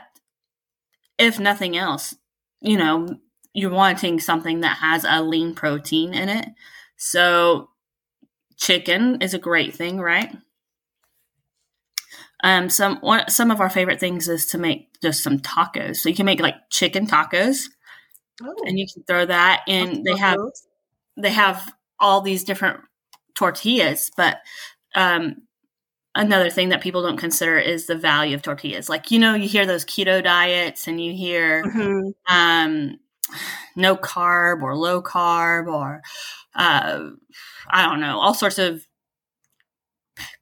if 1.18 1.38
nothing 1.38 1.76
else, 1.76 2.14
you 2.60 2.76
know, 2.76 3.18
you're 3.52 3.70
wanting 3.70 4.20
something 4.20 4.60
that 4.60 4.78
has 4.78 5.04
a 5.08 5.22
lean 5.22 5.54
protein 5.54 6.14
in 6.14 6.28
it. 6.28 6.48
So 6.96 7.70
chicken 8.56 9.22
is 9.22 9.34
a 9.34 9.38
great 9.38 9.74
thing, 9.74 10.00
right? 10.00 10.36
Um, 12.42 12.70
some 12.70 12.96
one, 13.00 13.28
some 13.28 13.50
of 13.50 13.60
our 13.60 13.68
favorite 13.70 14.00
things 14.00 14.28
is 14.28 14.46
to 14.46 14.58
make 14.58 14.88
just 15.02 15.22
some 15.22 15.38
tacos. 15.38 15.96
So 15.96 16.08
you 16.08 16.14
can 16.14 16.26
make 16.26 16.40
like 16.40 16.54
chicken 16.70 17.06
tacos, 17.06 17.68
Oh, 18.42 18.54
and 18.66 18.78
you 18.78 18.86
can 18.92 19.02
throw 19.04 19.26
that 19.26 19.62
in. 19.66 20.02
They 20.02 20.16
have 20.16 20.36
those. 20.38 20.66
they 21.16 21.30
have 21.30 21.72
all 21.98 22.20
these 22.22 22.44
different 22.44 22.80
tortillas, 23.34 24.10
but 24.16 24.38
um, 24.94 25.36
another 26.14 26.50
thing 26.50 26.70
that 26.70 26.82
people 26.82 27.02
don't 27.02 27.18
consider 27.18 27.58
is 27.58 27.86
the 27.86 27.96
value 27.96 28.34
of 28.34 28.42
tortillas. 28.42 28.88
Like 28.88 29.10
you 29.10 29.18
know, 29.18 29.34
you 29.34 29.48
hear 29.48 29.66
those 29.66 29.84
keto 29.84 30.22
diets, 30.22 30.88
and 30.88 31.02
you 31.02 31.12
hear 31.14 31.64
Mhm. 31.64 32.14
um, 32.28 32.98
no 33.76 33.96
carb 33.96 34.62
or 34.62 34.76
low 34.76 35.02
carb 35.02 35.68
or 35.72 36.02
uh, 36.54 37.10
I 37.70 37.84
don't 37.86 38.00
know, 38.00 38.20
all 38.20 38.34
sorts 38.34 38.58
of 38.58 38.86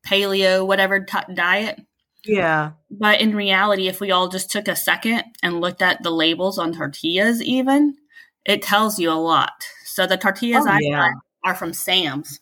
paleo 0.07 0.67
whatever 0.67 1.01
t- 1.01 1.19
diet. 1.35 1.81
Yeah. 2.25 2.73
But 2.91 3.21
in 3.21 3.35
reality, 3.35 3.89
if 3.89 4.01
we 4.01 4.11
all 4.11 4.29
just 4.29 4.51
took 4.51 4.69
a 4.69 4.77
second 4.77 5.25
and 5.43 5.61
looked 5.61 5.83
at 5.83 6.03
the 6.03 6.11
labels 6.11 6.59
on 6.59 6.73
tortillas, 6.73 7.43
even 7.43 7.97
it 8.45 8.63
tells 8.63 8.99
you 8.99 9.11
a 9.11 9.15
lot. 9.15 9.53
So 9.85 10.07
the 10.07 10.17
tortillas 10.17 10.67
Oh, 10.67 10.71
I 10.71 10.79
yeah. 10.81 11.09
are 11.45 11.55
from 11.55 11.73
Sam's, 11.73 12.41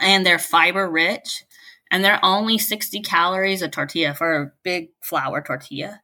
and 0.00 0.24
they're 0.26 0.38
fiber 0.38 0.88
rich, 0.90 1.44
and 1.90 2.04
they're 2.04 2.20
only 2.24 2.58
sixty 2.58 3.00
calories 3.00 3.62
a 3.62 3.68
tortilla 3.68 4.14
for 4.14 4.34
a 4.42 4.52
big 4.64 4.90
flour 5.02 5.42
tortilla. 5.42 6.02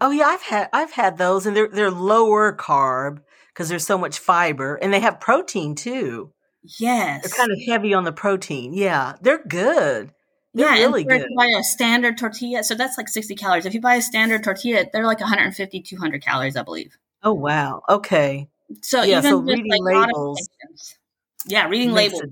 Oh 0.00 0.10
yeah, 0.10 0.26
I've 0.26 0.42
had 0.42 0.68
I've 0.72 0.92
had 0.92 1.18
those, 1.18 1.46
and 1.46 1.56
they're 1.56 1.68
they're 1.68 1.90
lower 1.90 2.52
carb 2.56 3.20
because 3.48 3.68
there's 3.68 3.86
so 3.86 3.98
much 3.98 4.18
fiber, 4.18 4.76
and 4.76 4.92
they 4.92 5.00
have 5.00 5.20
protein 5.20 5.74
too. 5.74 6.32
Yes, 6.78 7.22
They're 7.22 7.36
kind 7.46 7.52
of 7.52 7.58
heavy 7.66 7.92
on 7.94 8.04
the 8.04 8.12
protein. 8.12 8.72
Yeah, 8.74 9.14
they're 9.20 9.44
good. 9.46 10.12
They're 10.54 10.72
yeah, 10.74 10.84
really. 10.84 11.04
If 11.08 11.28
you 11.28 11.36
buy 11.36 11.46
a 11.58 11.64
standard 11.64 12.16
tortilla, 12.16 12.62
so 12.62 12.74
that's 12.74 12.96
like 12.96 13.08
60 13.08 13.34
calories. 13.34 13.66
If 13.66 13.74
you 13.74 13.80
buy 13.80 13.96
a 13.96 14.02
standard 14.02 14.44
tortilla, 14.44 14.84
they're 14.92 15.04
like 15.04 15.20
150, 15.20 15.80
200 15.80 16.22
calories, 16.22 16.56
I 16.56 16.62
believe. 16.62 16.96
Oh 17.22 17.32
wow. 17.32 17.82
Okay. 17.88 18.48
So 18.82 19.02
Yeah, 19.02 19.18
even 19.18 19.30
so 19.30 19.38
reading 19.40 19.66
like 19.68 19.80
labels 19.82 20.48
yeah, 21.46 21.68
reading 21.68 21.92
labels. 21.92 22.22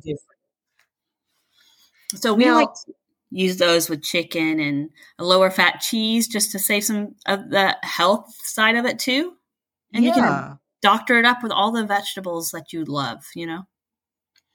So 2.14 2.34
we 2.34 2.44
Now- 2.44 2.56
like 2.56 2.74
to 2.86 2.94
use 3.30 3.56
those 3.56 3.88
with 3.88 4.02
chicken 4.02 4.60
and 4.60 4.90
a 5.18 5.24
lower 5.24 5.50
fat 5.50 5.80
cheese 5.80 6.28
just 6.28 6.52
to 6.52 6.58
save 6.58 6.84
some 6.84 7.14
of 7.26 7.50
the 7.50 7.76
health 7.82 8.34
side 8.42 8.76
of 8.76 8.84
it 8.84 8.98
too. 8.98 9.34
And 9.94 10.04
you 10.04 10.12
can 10.12 10.58
doctor 10.82 11.18
it 11.18 11.24
up 11.24 11.42
with 11.42 11.52
all 11.52 11.72
the 11.72 11.84
vegetables 11.86 12.50
that 12.50 12.72
you 12.72 12.84
love, 12.84 13.22
you 13.34 13.46
know? 13.46 13.62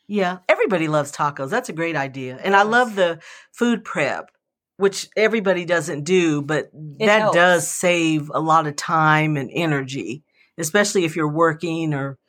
Yeah. 0.07 0.37
Everybody 0.47 0.87
loves 0.87 1.11
tacos. 1.11 1.49
That's 1.49 1.69
a 1.69 1.73
great 1.73 1.95
idea, 1.95 2.39
and 2.41 2.55
I 2.55 2.63
love 2.63 2.95
the 2.95 3.19
food 3.51 3.83
prep. 3.83 4.31
which 4.79 5.09
everybody 5.17 5.65
doesn't 5.65 6.03
do, 6.03 6.39
but 6.43 6.69
that 6.99 7.19
helps. 7.21 7.35
does 7.35 7.67
save 7.67 8.29
a 8.31 8.39
lot 8.39 8.67
of 8.67 8.75
time 8.75 9.35
and 9.35 9.49
energy, 9.51 10.21
especially 10.59 11.03
if 11.03 11.15
you're 11.15 11.27
working 11.27 11.95
or 11.95 12.19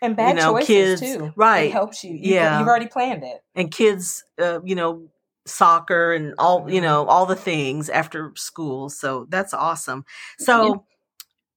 And 0.00 0.16
bad 0.16 0.30
You 0.30 0.42
know, 0.42 0.52
choices 0.52 0.66
kids- 0.66 1.00
too. 1.02 1.32
right. 1.36 1.66
It 1.68 1.72
helps 1.72 2.02
you. 2.02 2.12
you 2.14 2.34
Yeah. 2.36 2.58
You've 2.58 2.68
already 2.68 2.86
planned 2.86 3.22
it. 3.22 3.42
and 3.54 3.70
kids, 3.70 4.24
uh, 4.40 4.60
you 4.64 4.74
know, 4.74 5.08
soccer 5.44 6.14
and 6.14 6.34
all, 6.38 6.70
you 6.70 6.80
know, 6.80 7.04
all 7.04 7.26
the 7.26 7.36
things 7.36 7.90
after 7.90 8.32
school. 8.34 8.88
So 8.88 9.26
that's 9.28 9.52
awesome. 9.52 10.06
So 10.38 10.86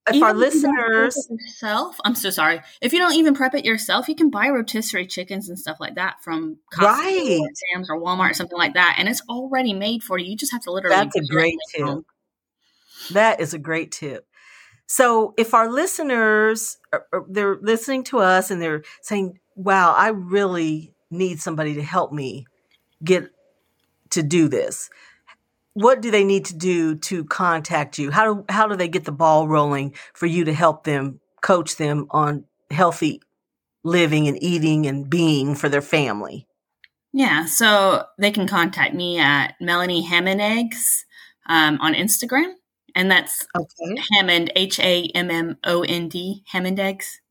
if 0.10 0.22
our 0.24 0.30
Even 0.32 0.44
if 0.44 0.54
you 0.56 0.62
don't 0.62 0.76
prep 0.76 0.86
listeners, 1.16 1.28
yourself, 1.30 1.98
I'm 2.06 2.16
so 2.16 2.30
sorry. 2.30 2.62
If 2.82 2.94
you 2.94 3.00
don't 3.00 3.14
even 3.14 3.34
prep 3.34 3.56
it 3.56 3.66
yourself, 3.66 4.08
you 4.08 4.16
can 4.16 4.30
buy 4.30 4.50
rotisserie 4.50 5.08
chickens 5.08 5.50
and 5.50 5.58
stuff 5.60 5.78
like 5.80 5.96
that 5.96 6.24
from 6.24 6.58
Costco 6.74 6.84
Right. 6.84 7.40
or 7.42 7.50
Sam's 7.74 7.90
or 7.90 8.00
Walmart 8.00 8.32
or 8.32 8.34
something 8.34 8.58
like 8.58 8.74
that, 8.76 8.96
and 9.00 9.08
it's 9.10 9.22
already 9.30 9.74
made 9.74 10.04
for 10.04 10.18
you. 10.18 10.32
You 10.32 10.38
just 10.38 10.52
have 10.52 10.62
to 10.64 10.72
literally. 10.72 10.96
That's 10.96 11.16
a 11.16 11.26
great 11.26 11.56
home. 11.78 12.04
tip. 12.04 13.14
That 13.14 13.40
is 13.40 13.54
a 13.54 13.60
great 13.60 13.92
tip. 13.92 14.28
So 14.86 15.34
if 15.38 15.54
our 15.54 15.70
listeners 15.72 16.78
are, 16.94 17.06
are- 17.14 17.26
they're 17.30 17.58
listening 17.62 18.04
to 18.06 18.20
us 18.20 18.52
and 18.52 18.62
they're 18.62 18.84
saying, 19.02 19.40
"Wow, 19.56 19.94
I 19.94 20.10
really 20.10 20.94
need 21.12 21.40
somebody 21.42 21.76
to 21.76 21.84
help 21.84 22.12
me 22.12 22.46
get 23.04 23.30
to 24.12 24.24
do 24.24 24.48
this." 24.48 24.90
What 25.78 26.02
do 26.02 26.10
they 26.10 26.24
need 26.24 26.46
to 26.46 26.56
do 26.56 26.96
to 26.96 27.24
contact 27.26 28.00
you? 28.00 28.10
How 28.10 28.34
do 28.34 28.46
how 28.50 28.68
do 28.68 28.76
they 28.76 28.88
get 28.88 29.06
the 29.06 29.12
ball 29.12 29.48
rolling 29.48 29.94
for 30.14 30.26
you 30.26 30.44
to 30.46 30.54
help 30.54 30.84
them 30.86 31.20
coach 31.42 31.76
them 31.76 32.08
on 32.10 32.46
healthy 32.72 33.22
living 33.84 34.28
and 34.28 34.42
eating 34.42 34.88
and 34.88 35.08
being 35.08 35.54
for 35.54 35.70
their 35.70 35.84
family? 35.84 36.48
Yeah, 37.14 37.46
so 37.46 38.06
they 38.18 38.32
can 38.32 38.48
contact 38.48 38.96
me 38.96 39.20
at 39.20 39.54
Melanie 39.62 40.02
Hammond 40.02 40.42
Eggs 40.42 41.06
um, 41.48 41.78
on 41.80 41.94
Instagram, 41.94 42.54
and 42.96 43.12
that's 43.12 43.46
Okay. 43.56 44.02
Hammond 44.14 44.52
H 44.56 44.80
A 44.80 45.06
M 45.14 45.30
M 45.30 45.58
O 45.64 45.84
N 45.84 46.10
D 46.10 46.44
Hammond 46.48 46.80
Eggs. 46.80 47.22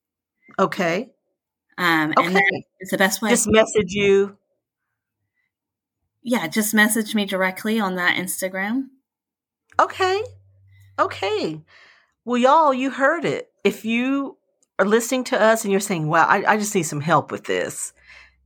Okay. 0.59 1.11
Um, 1.79 2.13
Okay. 2.17 2.27
and 2.27 2.37
that 2.37 2.63
is 2.81 2.91
the 2.91 2.97
best 2.99 3.21
way. 3.23 3.31
Just 3.31 3.49
message 3.49 3.91
you. 3.93 4.37
Yeah, 6.27 6.49
just 6.49 6.75
message 6.75 7.15
me 7.15 7.25
directly 7.25 7.79
on 7.79 7.95
that 7.95 8.17
Instagram. 8.17 8.89
Okay. 9.79 10.21
Okay. 10.99 11.63
Well, 12.25 12.37
y'all, 12.37 12.75
you 12.75 12.91
heard 12.91 13.25
it. 13.25 13.49
If 13.63 13.85
you 13.85 14.37
are 14.81 14.87
listening 14.87 15.23
to 15.25 15.41
us 15.41 15.63
and 15.63 15.71
you're 15.71 15.81
saying, 15.81 16.09
wow, 16.09 16.27
I, 16.27 16.45
I 16.45 16.57
just 16.57 16.75
need 16.75 16.83
some 16.83 17.01
help 17.01 17.31
with 17.31 17.45
this, 17.45 17.93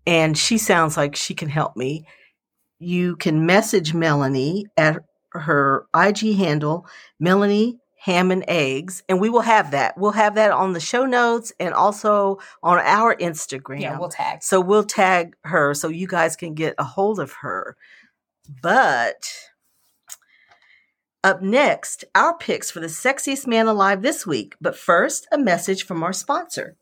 and 0.06 0.36
she 0.36 0.58
sounds 0.58 0.98
like 0.98 1.16
she 1.16 1.32
can 1.32 1.48
help 1.48 1.74
me, 1.74 2.06
you 2.78 3.16
can 3.16 3.46
message 3.46 3.94
Melanie 3.94 4.66
at 4.76 4.98
her 5.32 5.86
IG 5.96 6.36
handle, 6.36 6.86
Melanie 7.18 7.78
Hammond 8.02 8.44
Eggs, 8.48 9.02
and 9.10 9.20
we 9.20 9.28
will 9.28 9.42
have 9.42 9.72
that. 9.72 9.98
We'll 9.98 10.12
have 10.12 10.34
that 10.36 10.52
on 10.52 10.72
the 10.72 10.80
show 10.80 11.04
notes 11.04 11.52
and 11.60 11.74
also 11.74 12.38
on 12.62 12.78
our 12.78 13.14
Instagram. 13.14 13.82
Yeah, 13.82 13.98
we'll 13.98 14.08
tag. 14.08 14.42
So 14.42 14.58
we'll 14.58 14.84
tag 14.84 15.36
her 15.44 15.74
so 15.74 15.88
you 15.88 16.06
guys 16.06 16.34
can 16.34 16.54
get 16.54 16.74
a 16.78 16.84
hold 16.84 17.20
of 17.20 17.32
her. 17.42 17.76
But 18.62 19.30
up 21.22 21.42
next, 21.42 22.06
our 22.14 22.34
picks 22.38 22.70
for 22.70 22.80
the 22.80 22.86
sexiest 22.86 23.46
man 23.46 23.66
alive 23.66 24.00
this 24.00 24.26
week. 24.26 24.56
But 24.62 24.78
first, 24.78 25.28
a 25.30 25.36
message 25.36 25.84
from 25.84 26.02
our 26.02 26.14
sponsor. 26.14 26.76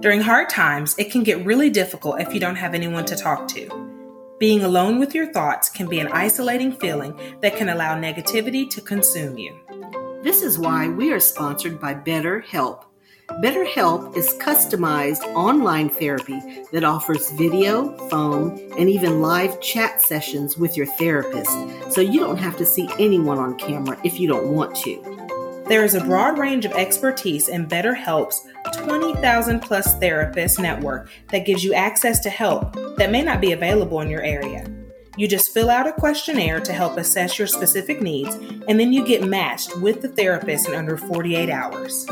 During 0.00 0.20
hard 0.20 0.50
times, 0.50 0.94
it 0.98 1.10
can 1.10 1.22
get 1.22 1.46
really 1.46 1.70
difficult 1.70 2.20
if 2.20 2.34
you 2.34 2.40
don't 2.40 2.56
have 2.56 2.74
anyone 2.74 3.06
to 3.06 3.16
talk 3.16 3.48
to. 3.48 3.91
Being 4.42 4.64
alone 4.64 4.98
with 4.98 5.14
your 5.14 5.32
thoughts 5.32 5.68
can 5.68 5.88
be 5.88 6.00
an 6.00 6.08
isolating 6.08 6.72
feeling 6.72 7.16
that 7.42 7.54
can 7.54 7.68
allow 7.68 7.94
negativity 7.94 8.68
to 8.70 8.80
consume 8.80 9.38
you. 9.38 9.56
This 10.24 10.42
is 10.42 10.58
why 10.58 10.88
we 10.88 11.12
are 11.12 11.20
sponsored 11.20 11.78
by 11.78 11.94
BetterHelp. 11.94 12.82
BetterHelp 13.40 14.16
is 14.16 14.34
customized 14.40 15.22
online 15.36 15.88
therapy 15.88 16.40
that 16.72 16.82
offers 16.82 17.30
video, 17.30 17.96
phone, 18.08 18.58
and 18.76 18.90
even 18.90 19.22
live 19.22 19.60
chat 19.60 20.02
sessions 20.02 20.58
with 20.58 20.76
your 20.76 20.86
therapist, 20.86 21.56
so 21.92 22.00
you 22.00 22.18
don't 22.18 22.36
have 22.36 22.56
to 22.56 22.66
see 22.66 22.88
anyone 22.98 23.38
on 23.38 23.56
camera 23.56 23.96
if 24.02 24.18
you 24.18 24.26
don't 24.26 24.48
want 24.48 24.74
to. 24.78 25.11
There 25.72 25.86
is 25.86 25.94
a 25.94 26.04
broad 26.04 26.36
range 26.36 26.66
of 26.66 26.72
expertise 26.72 27.48
in 27.48 27.66
BetterHelp's 27.66 28.46
20,000 28.74 29.60
plus 29.60 29.98
therapist 30.00 30.58
network 30.58 31.08
that 31.30 31.46
gives 31.46 31.64
you 31.64 31.72
access 31.72 32.20
to 32.20 32.28
help 32.28 32.76
that 32.98 33.10
may 33.10 33.22
not 33.22 33.40
be 33.40 33.52
available 33.52 34.02
in 34.02 34.10
your 34.10 34.20
area. 34.20 34.66
You 35.16 35.26
just 35.26 35.54
fill 35.54 35.70
out 35.70 35.86
a 35.86 35.94
questionnaire 35.94 36.60
to 36.60 36.74
help 36.74 36.98
assess 36.98 37.38
your 37.38 37.48
specific 37.48 38.02
needs, 38.02 38.34
and 38.68 38.78
then 38.78 38.92
you 38.92 39.02
get 39.02 39.26
matched 39.26 39.74
with 39.80 40.02
the 40.02 40.08
therapist 40.08 40.68
in 40.68 40.74
under 40.74 40.98
48 40.98 41.48
hours. 41.48 42.06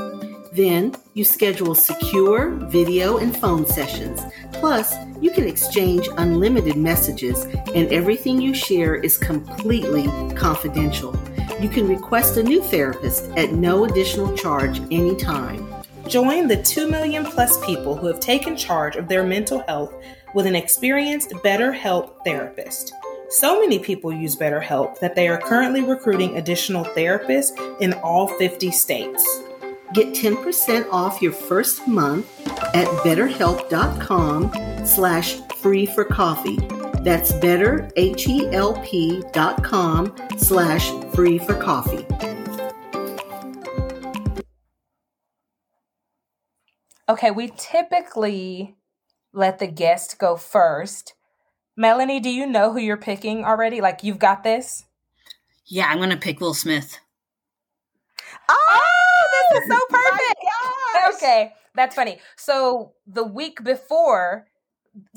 Then 0.54 0.94
you 1.12 1.22
schedule 1.22 1.74
secure 1.74 2.52
video 2.70 3.18
and 3.18 3.36
phone 3.36 3.66
sessions. 3.66 4.22
Plus, 4.54 4.94
you 5.20 5.30
can 5.32 5.46
exchange 5.46 6.08
unlimited 6.16 6.76
messages, 6.76 7.44
and 7.74 7.92
everything 7.92 8.40
you 8.40 8.54
share 8.54 8.94
is 8.94 9.18
completely 9.18 10.06
confidential. 10.34 11.14
You 11.60 11.68
can 11.68 11.86
request 11.86 12.38
a 12.38 12.42
new 12.42 12.62
therapist 12.62 13.30
at 13.36 13.52
no 13.52 13.84
additional 13.84 14.34
charge 14.34 14.80
anytime. 14.90 15.68
Join 16.08 16.48
the 16.48 16.62
2 16.62 16.90
million 16.90 17.22
plus 17.24 17.62
people 17.66 17.94
who 17.94 18.06
have 18.06 18.18
taken 18.18 18.56
charge 18.56 18.96
of 18.96 19.08
their 19.08 19.22
mental 19.22 19.62
health 19.68 19.92
with 20.34 20.46
an 20.46 20.56
experienced 20.56 21.30
BetterHelp 21.44 22.24
therapist. 22.24 22.94
So 23.28 23.60
many 23.60 23.78
people 23.78 24.10
use 24.10 24.36
BetterHelp 24.36 24.98
that 25.00 25.14
they 25.14 25.28
are 25.28 25.38
currently 25.38 25.82
recruiting 25.82 26.38
additional 26.38 26.84
therapists 26.84 27.52
in 27.80 27.92
all 27.92 28.26
50 28.26 28.70
states. 28.70 29.22
Get 29.92 30.14
10% 30.14 30.90
off 30.90 31.20
your 31.20 31.32
first 31.32 31.86
month 31.86 32.26
at 32.74 32.86
betterhelp.com 33.04 34.86
slash 34.86 35.36
free 35.58 35.84
for 35.84 36.04
coffee. 36.04 36.58
That's 37.02 37.32
better, 37.32 37.90
H-E-L-P 37.96 39.22
dot 39.32 39.64
com 39.64 40.14
slash 40.36 40.90
free 41.14 41.38
for 41.38 41.54
coffee. 41.54 42.06
Okay, 47.08 47.30
we 47.30 47.50
typically 47.56 48.76
let 49.32 49.58
the 49.58 49.66
guest 49.66 50.18
go 50.18 50.36
first. 50.36 51.14
Melanie, 51.76 52.20
do 52.20 52.28
you 52.30 52.46
know 52.46 52.72
who 52.72 52.78
you're 52.78 52.96
picking 52.96 53.44
already? 53.44 53.80
Like 53.80 54.04
you've 54.04 54.18
got 54.18 54.44
this? 54.44 54.84
Yeah, 55.66 55.86
I'm 55.86 55.98
gonna 55.98 56.16
pick 56.18 56.38
Will 56.40 56.54
Smith. 56.54 56.98
Oh, 58.48 59.48
this 59.52 59.62
is 59.62 59.70
so 59.70 59.78
perfect. 59.90 61.14
okay, 61.16 61.52
that's 61.74 61.94
funny. 61.94 62.18
So 62.36 62.92
the 63.06 63.24
week 63.24 63.64
before, 63.64 64.46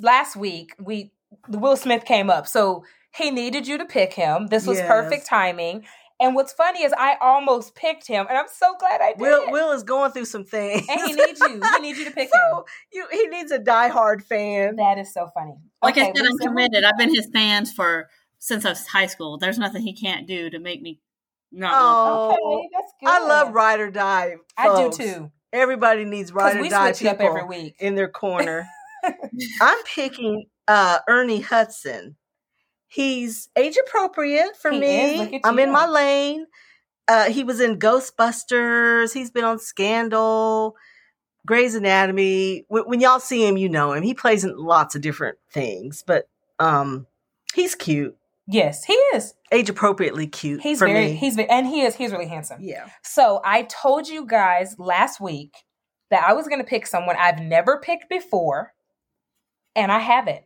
last 0.02 0.36
week, 0.36 0.74
we 0.80 1.12
Will 1.50 1.76
Smith 1.78 2.06
came 2.06 2.30
up. 2.30 2.48
So 2.48 2.84
he 3.15 3.32
needed 3.32 3.67
you 3.67 3.78
to 3.78 3.86
pick 3.86 4.13
him. 4.13 4.48
This 4.48 4.65
was 4.65 4.78
Yes. 4.80 4.88
perfect 4.88 5.26
timing. 5.28 5.86
And 6.19 6.36
what's 6.36 6.54
funny 6.54 6.84
is 6.84 6.93
I 6.98 7.17
almost 7.19 7.76
picked 7.76 8.08
him, 8.08 8.28
and 8.30 8.38
I'm 8.38 8.48
so 8.48 8.76
glad 8.80 9.02
I 9.02 9.10
did. 9.13 9.19
Will 9.19 9.52
Will 9.52 9.72
is 9.72 9.84
going 9.84 10.12
through 10.12 10.26
some 10.26 10.46
things. 10.46 10.88
and 10.89 11.02
he 11.02 11.13
needs 11.13 11.39
you. 11.39 11.62
He 11.76 11.80
needs 11.82 12.00
you 12.00 12.06
to 12.06 12.12
pick 12.12 12.30
so 12.34 12.65
you 12.93 13.06
he 13.12 13.28
needs 13.28 13.52
a 13.52 13.60
diehard 13.60 14.24
fan. 14.24 14.76
That 14.78 14.98
is 15.00 15.12
so 15.13 15.30
funny. 15.34 15.56
Like 15.82 15.98
I 15.98 16.06
said, 16.13 16.26
I'm 16.26 16.38
committed. 16.38 16.84
I've 16.84 16.98
been 16.98 17.13
his 17.13 17.28
fans 17.34 17.74
for 17.74 18.10
since 18.39 18.65
I 18.65 18.69
was 18.69 18.88
high 18.88 19.08
school. 19.08 19.38
There's 19.38 19.58
nothing 19.58 19.82
he 19.82 19.93
can't 19.93 20.28
do 20.28 20.50
to 20.50 20.60
make 20.60 20.82
me 20.82 21.00
not. 21.52 21.74
love 21.74 21.98
him. 22.08 22.38
Oh, 22.46 22.58
Okay, 22.62 22.69
that's 22.74 22.93
good. 23.00 23.10
I 23.10 23.28
love 23.28 23.54
ride 23.54 23.80
or 23.80 23.91
die. 23.91 24.36
I 24.58 24.76
do 24.76 24.91
too. 24.91 25.32
Everybody 25.52 26.06
needs 26.06 26.32
ride 26.32 26.58
or 26.58 26.69
die 26.69 26.91
switch 26.93 27.08
up 27.10 27.17
people 27.19 27.28
every 27.36 27.43
week. 27.46 27.76
in 27.80 27.96
their 27.96 28.08
corner. 28.10 28.67
I'm 29.62 29.84
picking 29.86 30.46
uh 30.68 31.00
Ernie 31.08 31.42
Hudson. 31.42 32.16
He's 32.88 33.50
age 33.58 33.78
appropriate 33.88 34.56
for 34.56 34.72
He 34.72 34.80
me. 34.80 35.42
I'm 35.44 35.60
in 35.60 35.72
my 35.72 35.88
lane. 35.88 36.46
Uh 37.08 37.26
he 37.26 37.44
was 37.44 37.60
in 37.60 37.80
Ghostbusters. 37.80 39.13
He's 39.13 39.32
been 39.32 39.44
on 39.44 39.60
Scandal, 39.60 40.76
Grey's 41.46 41.76
Anatomy. 41.76 42.66
When, 42.68 42.84
when 42.84 43.00
y'all 43.02 43.20
see 43.20 43.46
him, 43.48 43.58
you 43.58 43.70
know 43.70 43.94
him. 43.94 44.04
He 44.04 44.13
plays 44.13 44.44
in 44.44 44.56
lots 44.58 44.96
of 44.96 45.02
different 45.02 45.38
things, 45.52 46.04
but 46.06 46.28
um 46.60 47.08
he's 47.54 47.76
cute. 47.76 48.16
Yes, 48.46 48.84
he 48.84 48.94
is. 48.94 49.34
Age 49.54 49.70
appropriately 49.70 50.28
cute 50.28 50.62
He's 50.62 50.80
for 50.80 50.88
very 50.88 51.08
me. 51.08 51.16
he's 51.16 51.38
and 51.38 51.66
he 51.66 51.82
is 51.82 51.96
he's 51.96 52.12
really 52.12 52.28
handsome. 52.28 52.60
yeah. 52.62 52.89
So 53.02 53.39
I 53.46 53.63
told 53.63 54.08
you 54.08 54.26
guys 54.26 54.76
last 54.78 55.22
week 55.22 55.54
that 56.12 56.24
I 56.28 56.34
was 56.34 56.48
going 56.48 56.60
to 56.60 56.66
pick 56.68 56.86
someone 56.86 57.16
I've 57.18 57.39
never 57.39 57.80
picked 57.80 58.10
before, 58.10 58.73
and 59.76 59.92
I 59.92 60.00
have 60.00 60.28
it. 60.28 60.46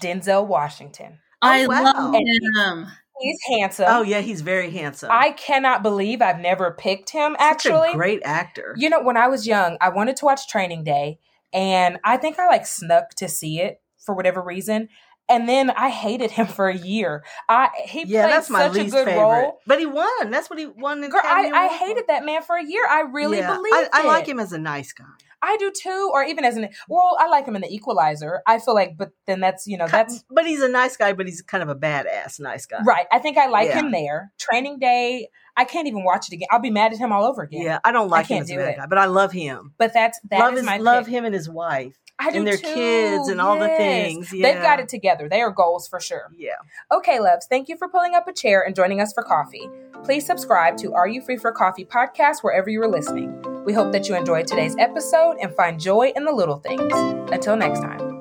Denzel 0.00 0.46
Washington. 0.46 1.18
Oh, 1.42 1.48
I 1.48 1.64
Oh, 1.64 1.68
wow. 1.68 1.82
love 1.82 2.14
him. 2.14 2.86
He's 3.20 3.38
handsome. 3.48 3.86
Oh 3.88 4.02
yeah, 4.02 4.20
he's 4.20 4.40
very 4.40 4.70
handsome. 4.70 5.08
I 5.12 5.30
cannot 5.32 5.82
believe 5.84 6.20
I've 6.20 6.40
never 6.40 6.72
picked 6.72 7.10
him. 7.10 7.32
Such 7.38 7.40
Actually, 7.66 7.90
a 7.90 7.94
great 7.94 8.22
actor. 8.24 8.74
you 8.76 8.90
know, 8.90 9.00
when 9.02 9.16
I 9.16 9.28
was 9.28 9.46
young, 9.46 9.78
I 9.80 9.90
wanted 9.90 10.16
to 10.16 10.24
watch 10.24 10.48
Training 10.48 10.82
Day, 10.82 11.18
and 11.52 11.98
I 12.02 12.16
think 12.16 12.38
I 12.40 12.48
like 12.48 12.66
snuck 12.66 13.10
to 13.16 13.28
see 13.28 13.60
it 13.60 13.80
for 14.04 14.14
whatever 14.14 14.42
reason. 14.42 14.88
and 15.28 15.48
then 15.48 15.70
I 15.70 15.88
hated 15.88 16.32
him 16.32 16.46
for 16.46 16.68
a 16.68 16.76
year. 16.76 17.24
I 17.48 17.68
he 17.86 18.04
yeah, 18.04 18.22
played 18.24 18.34
that's 18.34 18.50
my 18.50 18.58
such 18.66 18.76
a 18.76 18.82
least 18.82 18.94
good 18.94 19.04
favorite. 19.06 19.22
role. 19.22 19.60
But 19.66 19.78
he 19.78 19.86
won. 19.86 20.30
That's 20.30 20.50
what 20.50 20.58
he 20.58 20.66
won. 20.66 21.02
In 21.02 21.08
Girl, 21.10 21.22
I, 21.24 21.50
I 21.54 21.68
hated 21.68 22.04
that 22.08 22.24
man 22.26 22.42
for 22.42 22.56
a 22.56 22.64
year. 22.64 22.84
I 22.86 23.02
really 23.02 23.38
Yeah, 23.38 23.54
believed 23.54 23.74
I, 23.92 24.02
I 24.02 24.06
like 24.06 24.26
him 24.26 24.38
as 24.40 24.52
a 24.52 24.58
nice 24.58 24.92
guy. 24.92 25.04
I 25.46 25.56
do 25.58 25.70
too, 25.70 26.10
or 26.12 26.24
even 26.24 26.44
as 26.44 26.56
an 26.56 26.70
well, 26.88 27.16
I 27.20 27.28
like 27.28 27.46
him 27.46 27.54
in 27.54 27.60
the 27.62 27.68
Equalizer. 27.72 28.40
I 28.46 28.58
feel 28.58 28.74
like, 28.74 28.96
but 28.96 29.10
then 29.26 29.40
that's 29.40 29.66
you 29.66 29.76
know 29.76 29.86
that's 29.86 30.24
but 30.30 30.46
he's 30.46 30.62
a 30.62 30.68
nice 30.68 30.96
guy. 30.96 31.12
But 31.12 31.26
he's 31.26 31.42
kind 31.42 31.62
of 31.62 31.68
a 31.68 31.74
badass 31.76 32.40
nice 32.40 32.64
guy. 32.66 32.78
right. 32.84 33.06
I 33.12 33.18
think 33.18 33.36
I 33.36 33.46
like 33.46 33.68
Yeah. 33.68 33.80
him 33.80 33.90
there. 33.92 34.32
Training 34.38 34.78
Day, 34.78 35.28
I 35.56 35.64
can't 35.64 35.86
even 35.86 36.02
watch 36.02 36.28
it 36.28 36.34
again. 36.34 36.48
I'll 36.50 36.60
be 36.60 36.70
mad 36.70 36.92
at 36.94 36.98
him 36.98 37.12
all 37.12 37.24
over 37.24 37.42
again. 37.42 37.62
Yeah, 37.62 37.78
I 37.84 37.92
don't 37.92 38.08
like 38.08 38.26
him 38.26 38.38
can't 38.38 38.50
as 38.50 38.56
a 38.56 38.56
bad 38.56 38.76
guy, 38.78 38.86
but 38.86 38.96
I 38.98 39.04
love 39.04 39.32
him. 39.32 39.74
But 39.76 39.92
that's 39.92 40.18
that 40.30 40.38
love 40.38 40.54
is 40.54 40.64
my 40.64 40.78
love 40.78 41.04
pick. 41.04 41.14
him 41.14 41.24
and 41.26 41.34
his 41.34 41.48
wife 41.50 41.94
I 42.18 42.30
do 42.30 42.38
and 42.38 42.46
their 42.46 42.56
too. 42.56 42.72
kids 42.72 43.28
and 43.28 43.40
all 43.40 43.58
the 43.58 43.66
Yes. 43.66 43.76
things. 43.76 44.30
They've 44.30 44.62
got 44.62 44.80
it 44.80 44.88
together. 44.88 45.28
They 45.28 45.42
are 45.42 45.50
goals 45.50 45.88
for 45.88 46.00
sure. 46.00 46.30
Yeah. 46.36 46.52
Okay, 46.90 47.20
loves, 47.20 47.46
thank 47.50 47.68
you 47.68 47.76
for 47.76 47.88
pulling 47.88 48.14
up 48.14 48.26
a 48.28 48.32
chair 48.32 48.62
and 48.64 48.74
joining 48.74 49.00
us 49.00 49.12
for 49.12 49.22
coffee. 49.22 49.68
Please 50.04 50.24
subscribe 50.24 50.76
to 50.78 50.94
Are 50.94 51.06
You 51.08 51.20
Free 51.20 51.36
for 51.36 51.52
Coffee 51.52 51.84
podcast 51.84 52.38
wherever 52.42 52.70
you 52.70 52.80
are 52.82 52.88
listening. 52.88 53.53
We 53.64 53.72
hope 53.72 53.92
that 53.92 54.08
you 54.08 54.14
enjoyed 54.14 54.46
today's 54.46 54.76
episode 54.78 55.38
and 55.40 55.54
find 55.54 55.80
joy 55.80 56.12
in 56.14 56.24
the 56.24 56.32
little 56.32 56.58
things. 56.58 56.92
Until 57.32 57.56
next 57.56 57.80
time. 57.80 58.14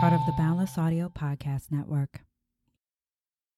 Part 0.00 0.12
of 0.12 0.20
the 0.26 0.32
Audio 0.78 1.08
Podcast 1.08 1.70
Network. 1.70 2.05